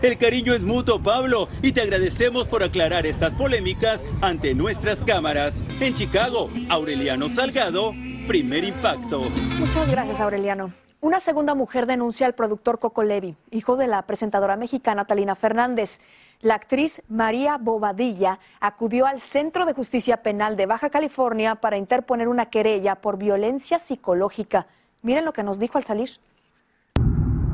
El 0.00 0.16
cariño 0.16 0.54
es 0.54 0.64
mutuo, 0.64 1.00
Pablo, 1.00 1.46
y 1.60 1.72
te 1.72 1.82
agradecemos 1.82 2.48
por 2.48 2.62
aclarar 2.62 3.06
estas 3.06 3.34
polémicas 3.34 4.06
ante 4.22 4.54
nuestras 4.54 5.04
cámaras. 5.04 5.62
En 5.78 5.92
Chicago, 5.92 6.50
Aureliano 6.70 7.28
Salgado, 7.28 7.92
primer 8.26 8.64
impacto. 8.64 9.20
Muchas 9.58 9.90
gracias, 9.90 10.18
Aureliano. 10.20 10.72
Una 11.02 11.20
segunda 11.20 11.54
mujer 11.54 11.84
denuncia 11.86 12.26
al 12.26 12.34
productor 12.34 12.78
Coco 12.78 13.02
Levi, 13.02 13.36
hijo 13.50 13.76
de 13.76 13.88
la 13.88 14.02
presentadora 14.02 14.56
mexicana 14.56 15.04
Talina 15.04 15.34
Fernández. 15.34 16.00
La 16.42 16.56
actriz 16.56 17.00
María 17.08 17.56
Bobadilla 17.56 18.40
acudió 18.58 19.06
al 19.06 19.20
Centro 19.20 19.64
de 19.64 19.74
Justicia 19.74 20.24
Penal 20.24 20.56
de 20.56 20.66
Baja 20.66 20.90
California 20.90 21.54
para 21.54 21.76
interponer 21.76 22.26
una 22.26 22.46
querella 22.46 22.96
por 22.96 23.16
violencia 23.16 23.78
psicológica. 23.78 24.66
Miren 25.02 25.24
lo 25.24 25.32
que 25.32 25.44
nos 25.44 25.60
dijo 25.60 25.78
al 25.78 25.84
salir. 25.84 26.10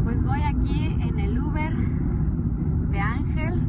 Pues 0.05 0.25
voy 0.25 0.41
aquí 0.41 0.87
en 1.07 1.21
el 1.21 1.39
Uber 1.39 1.71
de 2.91 2.99
Ángel, 2.99 3.61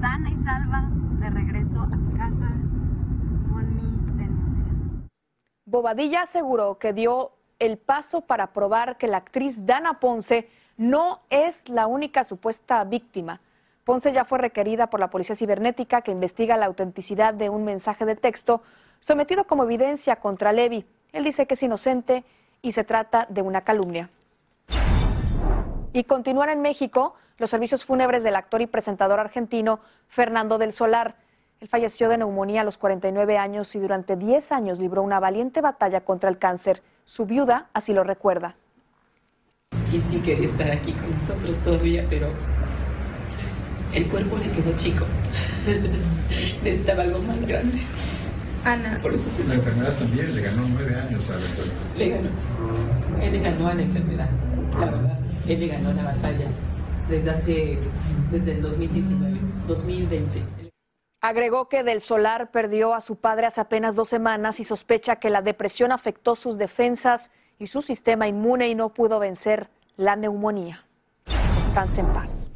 sana 0.00 0.30
y 0.30 0.44
salva, 0.44 0.88
de 1.18 1.30
regreso 1.30 1.80
a 1.80 1.86
mi 1.96 2.16
casa 2.16 2.50
con 3.48 3.74
mi 3.74 4.16
denuncia. 4.16 4.64
Bobadilla 5.64 6.22
aseguró 6.22 6.78
que 6.78 6.92
dio 6.92 7.32
el 7.58 7.78
paso 7.78 8.20
para 8.20 8.52
probar 8.52 8.96
que 8.96 9.08
la 9.08 9.16
actriz 9.16 9.66
Dana 9.66 9.98
Ponce 9.98 10.48
no 10.76 11.18
es 11.30 11.68
la 11.68 11.88
única 11.88 12.22
supuesta 12.22 12.84
víctima. 12.84 13.40
Ponce 13.90 14.12
ya 14.12 14.24
fue 14.24 14.38
requerida 14.38 14.86
por 14.86 15.00
la 15.00 15.10
Policía 15.10 15.34
Cibernética 15.34 16.02
que 16.02 16.12
investiga 16.12 16.56
la 16.56 16.66
autenticidad 16.66 17.34
de 17.34 17.50
un 17.50 17.64
mensaje 17.64 18.04
de 18.04 18.14
texto 18.14 18.62
sometido 19.00 19.48
como 19.48 19.64
evidencia 19.64 20.14
contra 20.14 20.52
Levi. 20.52 20.84
Él 21.10 21.24
dice 21.24 21.46
que 21.46 21.54
es 21.54 21.62
inocente 21.64 22.22
y 22.62 22.70
se 22.70 22.84
trata 22.84 23.26
de 23.28 23.42
una 23.42 23.62
calumnia. 23.62 24.08
Y 25.92 26.04
continúan 26.04 26.50
en 26.50 26.62
México 26.62 27.16
los 27.38 27.50
servicios 27.50 27.84
fúnebres 27.84 28.22
del 28.22 28.36
actor 28.36 28.62
y 28.62 28.68
presentador 28.68 29.18
argentino 29.18 29.80
Fernando 30.06 30.56
del 30.56 30.72
Solar. 30.72 31.16
Él 31.58 31.66
falleció 31.66 32.08
de 32.08 32.18
neumonía 32.18 32.60
a 32.60 32.64
los 32.64 32.78
49 32.78 33.38
años 33.38 33.74
y 33.74 33.80
durante 33.80 34.14
10 34.14 34.52
años 34.52 34.78
libró 34.78 35.02
una 35.02 35.18
valiente 35.18 35.60
batalla 35.62 36.02
contra 36.02 36.30
el 36.30 36.38
cáncer. 36.38 36.80
Su 37.04 37.26
viuda 37.26 37.70
así 37.72 37.92
lo 37.92 38.04
recuerda. 38.04 38.54
y 39.92 39.98
sí 39.98 40.20
quería 40.20 40.46
estar 40.46 40.70
aquí 40.70 40.92
con 40.92 41.12
nosotros 41.12 41.58
todavía, 41.58 42.06
pero 42.08 42.28
el 43.94 44.06
cuerpo 44.08 44.36
le 44.38 44.50
quedó 44.50 44.76
chico. 44.76 45.04
Necesitaba 46.64 47.02
algo 47.02 47.20
más 47.20 47.44
grande. 47.46 47.78
Ana. 48.64 48.98
Por 49.00 49.14
eso 49.14 49.30
se 49.30 49.44
La 49.44 49.54
enfermedad 49.54 49.94
también 49.94 50.34
le 50.34 50.42
ganó 50.42 50.62
nueve 50.68 50.94
años 50.94 51.28
a 51.30 51.36
la 51.36 51.40
enfermedad. 51.40 51.96
le 51.96 52.08
ganó. 52.08 52.28
Él 53.22 53.32
le 53.32 53.40
ganó 53.40 53.68
a 53.68 53.74
la 53.74 53.82
enfermedad, 53.82 54.30
la 54.78 54.86
verdad. 54.86 55.18
Él 55.48 55.60
le 55.60 55.66
ganó 55.66 55.92
la 55.92 56.04
batalla 56.04 56.46
desde 57.08 57.30
hace, 57.30 57.78
desde 58.30 58.52
el 58.52 58.62
2019, 58.62 59.38
2020. 59.66 60.42
Agregó 61.22 61.68
que 61.68 61.82
Del 61.82 62.00
Solar 62.00 62.50
perdió 62.50 62.94
a 62.94 63.00
su 63.00 63.16
padre 63.16 63.46
hace 63.46 63.60
apenas 63.60 63.94
dos 63.94 64.08
semanas 64.08 64.60
y 64.60 64.64
sospecha 64.64 65.16
que 65.16 65.28
la 65.28 65.42
depresión 65.42 65.92
afectó 65.92 66.34
sus 66.34 66.56
defensas 66.56 67.30
y 67.58 67.66
su 67.66 67.82
sistema 67.82 68.26
inmune 68.26 68.68
y 68.68 68.74
no 68.74 68.94
pudo 68.94 69.18
vencer 69.18 69.68
la 69.96 70.16
neumonía. 70.16 70.86
Descanse 71.26 72.00
en 72.00 72.06
paz. 72.08 72.49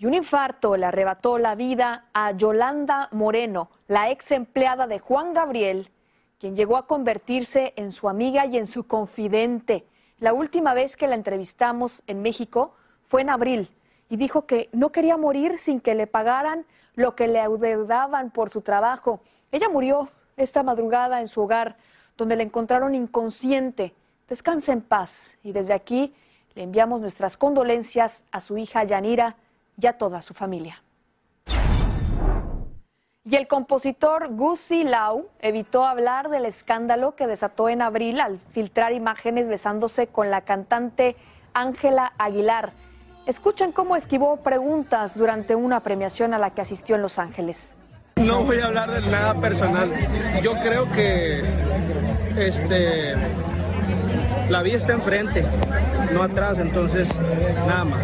Y 0.00 0.06
un 0.06 0.14
infarto 0.14 0.78
le 0.78 0.86
arrebató 0.86 1.36
la 1.36 1.54
vida 1.54 2.06
a 2.14 2.32
Yolanda 2.32 3.10
Moreno, 3.12 3.68
la 3.86 4.10
ex 4.10 4.30
empleada 4.30 4.86
de 4.86 4.98
Juan 4.98 5.34
Gabriel, 5.34 5.90
quien 6.38 6.56
llegó 6.56 6.78
a 6.78 6.86
convertirse 6.86 7.74
en 7.76 7.92
su 7.92 8.08
amiga 8.08 8.46
y 8.46 8.56
en 8.56 8.66
su 8.66 8.86
confidente. 8.86 9.84
La 10.18 10.32
última 10.32 10.72
vez 10.72 10.96
que 10.96 11.06
la 11.06 11.16
entrevistamos 11.16 12.02
en 12.06 12.22
México 12.22 12.74
fue 13.02 13.20
en 13.20 13.28
abril 13.28 13.68
y 14.08 14.16
dijo 14.16 14.46
que 14.46 14.70
no 14.72 14.90
quería 14.90 15.18
morir 15.18 15.58
sin 15.58 15.82
que 15.82 15.94
le 15.94 16.06
pagaran 16.06 16.64
lo 16.94 17.14
que 17.14 17.28
le 17.28 17.38
adeudaban 17.38 18.30
por 18.30 18.48
su 18.48 18.62
trabajo. 18.62 19.20
Ella 19.52 19.68
murió 19.68 20.08
esta 20.38 20.62
madrugada 20.62 21.20
en 21.20 21.28
su 21.28 21.42
hogar, 21.42 21.76
donde 22.16 22.36
la 22.36 22.42
encontraron 22.42 22.94
inconsciente. 22.94 23.92
Descansa 24.30 24.72
en 24.72 24.80
paz 24.80 25.36
y 25.42 25.52
desde 25.52 25.74
aquí 25.74 26.14
le 26.54 26.62
enviamos 26.62 27.02
nuestras 27.02 27.36
condolencias 27.36 28.24
a 28.32 28.40
su 28.40 28.56
hija 28.56 28.82
Yanira 28.84 29.36
y 29.80 29.86
a 29.86 29.94
toda 29.94 30.22
su 30.22 30.34
familia. 30.34 30.82
Y 33.22 33.36
el 33.36 33.46
compositor 33.46 34.28
Gusi 34.30 34.82
Lau 34.82 35.28
evitó 35.40 35.84
hablar 35.84 36.30
del 36.30 36.46
escándalo 36.46 37.14
que 37.16 37.26
desató 37.26 37.68
en 37.68 37.82
abril 37.82 38.20
al 38.20 38.40
filtrar 38.52 38.92
imágenes 38.92 39.46
besándose 39.46 40.06
con 40.06 40.30
la 40.30 40.40
cantante 40.40 41.16
Ángela 41.52 42.12
Aguilar. 42.18 42.72
Escuchen 43.26 43.72
cómo 43.72 43.94
esquivó 43.94 44.38
preguntas 44.38 45.16
durante 45.16 45.54
una 45.54 45.80
premiación 45.80 46.32
a 46.32 46.38
la 46.38 46.50
que 46.50 46.62
asistió 46.62 46.96
en 46.96 47.02
Los 47.02 47.18
Ángeles. 47.18 47.76
No 48.16 48.42
voy 48.42 48.58
a 48.60 48.66
hablar 48.66 48.90
de 48.90 49.06
nada 49.10 49.34
personal. 49.34 49.92
Yo 50.42 50.54
creo 50.54 50.90
que 50.90 51.42
este 52.38 53.14
la 54.48 54.62
vida 54.62 54.76
está 54.76 54.92
enfrente, 54.92 55.44
no 56.12 56.22
atrás, 56.22 56.58
entonces 56.58 57.08
nada 57.66 57.84
más. 57.84 58.00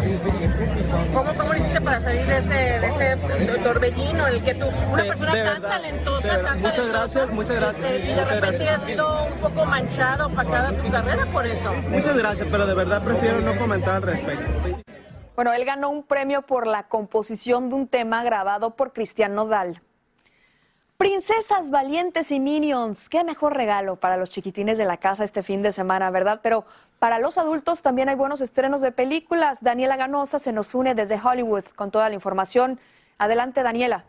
¿Cómo, 1.13 1.33
cómo 1.35 1.53
lo 1.53 1.57
hiciste 1.57 1.81
para 1.81 2.01
salir 2.01 2.25
de 2.25 2.37
ese, 2.37 2.53
de 2.53 2.87
ese 2.87 3.57
torbellino 3.63 4.27
en 4.27 4.33
el 4.35 4.41
que 4.43 4.55
tú, 4.55 4.67
una 4.91 5.03
De- 5.03 5.09
persona 5.09 5.33
de 5.35 5.43
tan 5.43 5.53
verdad, 5.61 5.69
talentosa, 5.69 6.27
tan 6.27 6.37
Muchas 6.37 6.75
talentosa, 6.75 6.83
gracias, 6.99 7.29
muchas 7.31 7.55
gracias, 7.55 7.91
este, 7.91 8.05
y 8.11 8.13
de 8.13 8.25
repente 8.25 8.37
gracias. 8.57 8.79
has 8.79 8.85
sido 8.85 9.25
un 9.25 9.33
poco 9.39 9.65
manchado, 9.65 10.27
opacada 10.27 10.71
tu 10.71 10.91
carrera 10.91 11.25
por 11.31 11.45
eso. 11.45 11.73
Muchas 11.89 12.17
gracias, 12.17 12.47
pero 12.51 12.65
de 12.67 12.73
verdad 12.73 13.01
prefiero 13.03 13.41
no 13.41 13.57
comentar 13.57 13.95
al 13.97 14.01
respecto. 14.03 14.49
Bueno, 15.35 15.53
él 15.53 15.65
ganó 15.65 15.89
un 15.91 16.03
premio 16.03 16.41
por 16.41 16.65
la 16.65 16.87
composición 16.87 17.69
de 17.69 17.75
un 17.75 17.87
tema 17.87 18.23
grabado 18.23 18.75
por 18.75 18.91
Cristian 18.93 19.35
Nodal. 19.35 19.81
Princesas 20.97 21.69
valientes 21.69 22.31
y 22.31 22.39
minions, 22.39 23.07
qué 23.07 23.23
mejor 23.23 23.55
regalo 23.55 23.97
para 23.97 24.17
los 24.17 24.31
chiquitines 24.31 24.79
de 24.79 24.85
la 24.85 24.97
casa 24.97 25.23
este 25.23 25.43
fin 25.43 25.61
de 25.61 25.71
semana, 25.71 26.09
¿verdad? 26.09 26.39
Pero 26.41 26.65
para 26.97 27.19
los 27.19 27.37
adultos 27.37 27.83
también 27.83 28.09
hay 28.09 28.15
buenos 28.15 28.41
estrenos 28.41 28.81
de 28.81 28.91
películas. 28.91 29.59
Daniela 29.61 29.95
Ganosa 29.95 30.39
se 30.39 30.51
nos 30.51 30.73
une 30.73 30.95
desde 30.95 31.21
Hollywood 31.23 31.65
con 31.75 31.91
toda 31.91 32.09
la 32.09 32.15
información. 32.15 32.79
Adelante, 33.19 33.61
Daniela. 33.61 34.05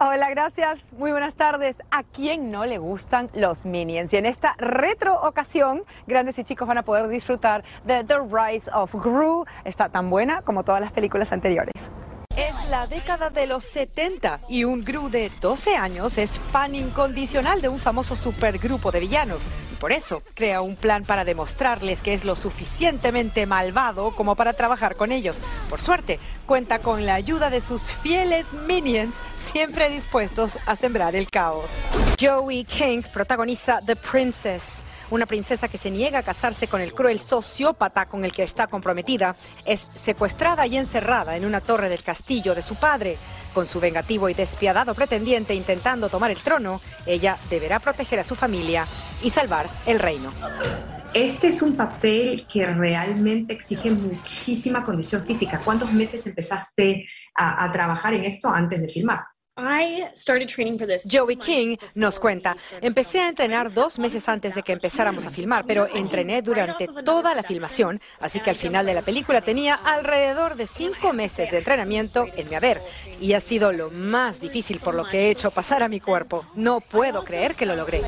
Hola, 0.00 0.30
gracias. 0.30 0.80
Muy 0.98 1.12
buenas 1.12 1.36
tardes. 1.36 1.76
¿A 1.92 2.02
quién 2.02 2.50
no 2.50 2.66
le 2.66 2.78
gustan 2.78 3.30
los 3.34 3.66
Minions? 3.66 4.12
Y 4.12 4.16
en 4.16 4.26
esta 4.26 4.56
retro 4.58 5.14
ocasión, 5.22 5.84
grandes 6.08 6.36
y 6.40 6.42
chicos 6.42 6.66
van 6.66 6.78
a 6.78 6.82
poder 6.82 7.06
disfrutar 7.06 7.62
de 7.84 8.02
The 8.02 8.18
Rise 8.18 8.68
of 8.74 8.92
Gru. 8.96 9.46
Está 9.64 9.90
tan 9.90 10.10
buena 10.10 10.42
como 10.42 10.64
todas 10.64 10.80
las 10.80 10.90
películas 10.90 11.30
anteriores. 11.30 11.92
Es 12.36 12.54
la 12.68 12.86
década 12.86 13.30
de 13.30 13.46
los 13.46 13.64
70 13.64 14.40
y 14.50 14.64
un 14.64 14.84
Gru 14.84 15.08
de 15.08 15.32
12 15.40 15.74
años 15.76 16.18
es 16.18 16.38
fan 16.38 16.74
incondicional 16.74 17.62
de 17.62 17.70
un 17.70 17.80
famoso 17.80 18.14
supergrupo 18.14 18.92
de 18.92 19.00
villanos. 19.00 19.46
Y 19.72 19.76
por 19.76 19.90
eso 19.90 20.22
crea 20.34 20.60
un 20.60 20.76
plan 20.76 21.04
para 21.04 21.24
demostrarles 21.24 22.02
que 22.02 22.12
es 22.12 22.26
lo 22.26 22.36
suficientemente 22.36 23.46
malvado 23.46 24.14
como 24.14 24.36
para 24.36 24.52
trabajar 24.52 24.96
con 24.96 25.12
ellos. 25.12 25.38
Por 25.70 25.80
suerte, 25.80 26.20
cuenta 26.44 26.80
con 26.80 27.06
la 27.06 27.14
ayuda 27.14 27.48
de 27.48 27.62
sus 27.62 27.90
fieles 27.90 28.52
minions, 28.52 29.14
siempre 29.34 29.88
dispuestos 29.88 30.58
a 30.66 30.76
sembrar 30.76 31.16
el 31.16 31.28
caos. 31.28 31.70
Joey 32.20 32.64
King 32.64 33.00
protagoniza 33.14 33.80
The 33.86 33.96
Princess 33.96 34.82
una 35.10 35.26
princesa 35.26 35.68
que 35.68 35.78
se 35.78 35.90
niega 35.90 36.20
a 36.20 36.22
casarse 36.22 36.68
con 36.68 36.80
el 36.80 36.94
cruel 36.94 37.20
sociópata 37.20 38.06
con 38.06 38.24
el 38.24 38.32
que 38.32 38.42
está 38.42 38.66
comprometida, 38.66 39.36
es 39.64 39.80
secuestrada 39.80 40.66
y 40.66 40.76
encerrada 40.76 41.36
en 41.36 41.44
una 41.44 41.60
torre 41.60 41.88
del 41.88 42.02
castillo 42.02 42.54
de 42.54 42.62
su 42.62 42.76
padre. 42.76 43.18
Con 43.54 43.66
su 43.66 43.80
vengativo 43.80 44.28
y 44.28 44.34
despiadado 44.34 44.94
pretendiente 44.94 45.54
intentando 45.54 46.10
tomar 46.10 46.30
el 46.30 46.42
trono, 46.42 46.80
ella 47.06 47.38
deberá 47.48 47.78
proteger 47.78 48.20
a 48.20 48.24
su 48.24 48.34
familia 48.34 48.86
y 49.22 49.30
salvar 49.30 49.66
el 49.86 49.98
reino. 49.98 50.30
Este 51.14 51.46
es 51.46 51.62
un 51.62 51.74
papel 51.74 52.46
que 52.46 52.66
realmente 52.66 53.54
exige 53.54 53.90
muchísima 53.90 54.84
condición 54.84 55.24
física. 55.24 55.62
¿Cuántos 55.64 55.90
meses 55.90 56.26
empezaste 56.26 57.08
a, 57.34 57.72
trabajar 57.72 58.12
en 58.12 58.24
esto 58.24 58.50
antes 58.50 58.82
de 58.82 58.88
filmar? 58.88 59.20
Joey 61.10 61.36
King 61.36 61.76
nos 61.94 62.20
cuenta, 62.20 62.58
empecé 62.82 63.20
a 63.20 63.28
entrenar 63.30 63.72
dos 63.72 63.98
meses 63.98 64.28
antes 64.28 64.54
de 64.54 64.62
que 64.62 64.72
empezáramos 64.72 65.24
a 65.24 65.30
filmar, 65.30 65.64
pero 65.66 65.88
entrené 65.94 66.42
durante 66.42 66.88
toda 66.88 67.34
la 67.34 67.42
filmación, 67.42 68.02
así 68.20 68.40
que 68.40 68.50
al 68.50 68.56
final 68.56 68.84
de 68.84 68.92
la 68.92 69.00
película 69.00 69.40
tenía 69.40 69.74
alrededor 69.74 70.56
de 70.56 70.66
cinco 70.66 71.14
meses 71.14 71.50
de 71.50 71.58
entrenamiento 71.58 72.26
en 72.36 72.50
mi 72.50 72.54
haber, 72.54 72.82
y 73.18 73.32
ha 73.32 73.40
sido 73.40 73.72
lo 73.72 73.90
más 73.90 74.40
difícil 74.40 74.78
por 74.78 74.94
lo 74.94 75.08
que 75.08 75.20
he 75.20 75.30
hecho 75.30 75.50
pasar 75.50 75.82
a 75.82 75.88
mi 75.88 76.00
cuerpo. 76.00 76.44
No 76.54 76.80
puedo 76.82 77.24
creer 77.24 77.54
que 77.54 77.64
lo 77.64 77.76
logré. 77.76 78.02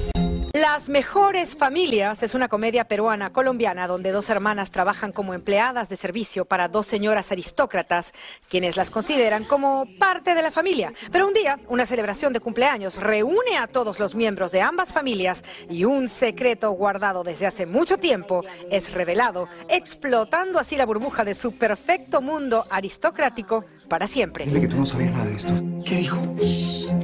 Las 0.60 0.88
mejores 0.88 1.56
familias 1.56 2.24
es 2.24 2.34
una 2.34 2.48
comedia 2.48 2.82
peruana 2.82 3.32
colombiana 3.32 3.86
donde 3.86 4.10
dos 4.10 4.28
hermanas 4.28 4.72
trabajan 4.72 5.12
como 5.12 5.32
empleadas 5.32 5.88
de 5.88 5.94
servicio 5.94 6.46
para 6.46 6.66
dos 6.66 6.84
señoras 6.84 7.30
aristócratas, 7.30 8.12
quienes 8.48 8.76
las 8.76 8.90
consideran 8.90 9.44
como 9.44 9.86
parte 10.00 10.34
de 10.34 10.42
la 10.42 10.50
familia. 10.50 10.92
Pero 11.12 11.28
un 11.28 11.32
día, 11.34 11.60
una 11.68 11.86
celebración 11.86 12.32
de 12.32 12.40
cumpleaños 12.40 12.96
reúne 12.96 13.56
a 13.56 13.68
todos 13.68 14.00
los 14.00 14.16
miembros 14.16 14.50
de 14.50 14.60
ambas 14.60 14.92
familias 14.92 15.44
y 15.70 15.84
un 15.84 16.08
secreto 16.08 16.72
guardado 16.72 17.22
desde 17.22 17.46
hace 17.46 17.64
mucho 17.64 17.96
tiempo 17.96 18.44
es 18.68 18.90
revelado, 18.92 19.46
explotando 19.68 20.58
así 20.58 20.74
la 20.74 20.86
burbuja 20.86 21.24
de 21.24 21.34
su 21.34 21.56
perfecto 21.56 22.20
mundo 22.20 22.66
aristocrático 22.68 23.64
para 23.88 24.06
siempre. 24.06 24.44
Dile 24.44 24.60
que 24.60 24.68
tú 24.68 24.76
no 24.76 24.86
sabías 24.86 25.12
nada 25.12 25.26
de 25.26 25.36
esto. 25.36 25.54
¿Qué 25.84 25.96
dijo? 25.96 26.18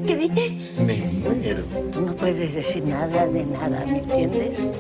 ¿Qué 0.07 0.17
dices? 0.17 0.79
Me 0.81 0.97
muero. 0.99 1.65
Tú 1.91 2.03
no 2.03 2.15
puedes 2.15 2.55
decir 2.55 2.85
nada 2.85 3.27
de 3.27 3.47
nada, 3.47 3.87
¿me 3.87 3.99
entiendes? 3.99 4.79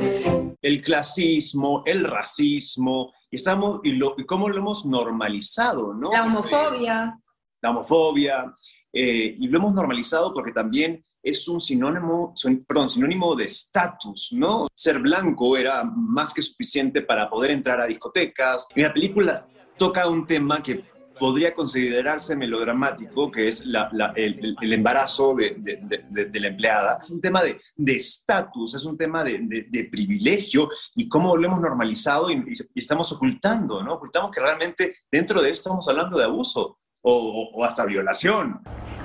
El 0.60 0.80
clasismo, 0.80 1.82
el 1.86 2.04
racismo, 2.04 3.12
y, 3.30 3.36
estamos, 3.36 3.80
y, 3.82 3.92
lo, 3.92 4.14
y 4.18 4.26
cómo 4.26 4.48
lo 4.48 4.58
hemos 4.58 4.84
normalizado, 4.84 5.94
¿no? 5.94 6.12
La 6.12 6.24
homofobia. 6.24 7.18
La 7.62 7.70
homofobia, 7.70 8.54
eh, 8.92 9.34
y 9.38 9.48
lo 9.48 9.58
hemos 9.58 9.72
normalizado 9.72 10.32
porque 10.34 10.52
también 10.52 11.02
es 11.22 11.48
un 11.48 11.58
sinónimo, 11.58 12.34
perdón, 12.66 12.90
sinónimo 12.90 13.34
de 13.34 13.46
estatus, 13.46 14.28
¿no? 14.32 14.68
Ser 14.74 14.98
blanco 14.98 15.56
era 15.56 15.82
más 15.82 16.34
que 16.34 16.42
suficiente 16.42 17.00
para 17.00 17.30
poder 17.30 17.50
entrar 17.52 17.80
a 17.80 17.86
discotecas. 17.86 18.68
Y 18.74 18.82
la 18.82 18.92
película 18.92 19.46
toca 19.78 20.06
un 20.06 20.26
tema 20.26 20.62
que 20.62 20.84
podría 21.18 21.54
considerarse 21.54 22.36
melodramático, 22.36 23.30
que 23.30 23.48
es 23.48 23.62
el, 23.62 24.72
embarazo 24.72 25.34
de, 25.34 26.40
la 26.40 26.48
empleada. 26.48 26.98
Es 27.02 27.10
un 27.10 27.20
tema 27.20 27.42
de 27.42 27.58
estatus, 27.92 28.74
es 28.74 28.84
un 28.84 28.96
tema 28.96 29.24
de, 29.24 29.88
privilegio 29.90 30.68
y 30.94 31.08
cómo 31.08 31.36
lo 31.36 31.46
hemos 31.46 31.60
normalizado 31.60 32.30
y, 32.30 32.42
estamos 32.74 33.10
ocultando, 33.12 33.82
¿no? 33.82 33.94
Ocultamos 33.94 34.30
que 34.30 34.40
realmente 34.40 34.96
dentro 35.10 35.40
de 35.40 35.50
esto 35.50 35.70
estamos 35.70 35.88
hablando 35.88 36.18
de 36.18 36.24
abuso 36.24 36.78
o, 37.02 37.50
o 37.54 37.64
hasta 37.64 37.84
violación. 37.84 38.60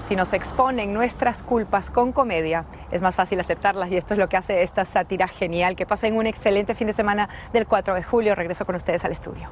Si 0.07 0.15
nos 0.15 0.33
exponen 0.33 0.93
nuestras 0.93 1.43
culpas 1.43 1.91
con 1.91 2.11
comedia, 2.11 2.65
es 2.91 3.01
más 3.01 3.13
fácil 3.13 3.39
aceptarlas 3.39 3.91
y 3.91 3.97
esto 3.97 4.15
es 4.15 4.19
lo 4.19 4.27
que 4.27 4.37
hace 4.37 4.63
esta 4.63 4.83
sátira 4.83 5.27
genial. 5.27 5.75
Que 5.75 5.85
pasen 5.85 6.17
un 6.17 6.25
excelente 6.25 6.73
fin 6.73 6.87
de 6.87 6.93
semana 6.93 7.29
del 7.53 7.67
4 7.67 7.93
de 7.93 8.03
julio. 8.03 8.33
Regreso 8.33 8.65
con 8.65 8.75
ustedes 8.75 9.05
al 9.05 9.11
estudio. 9.11 9.51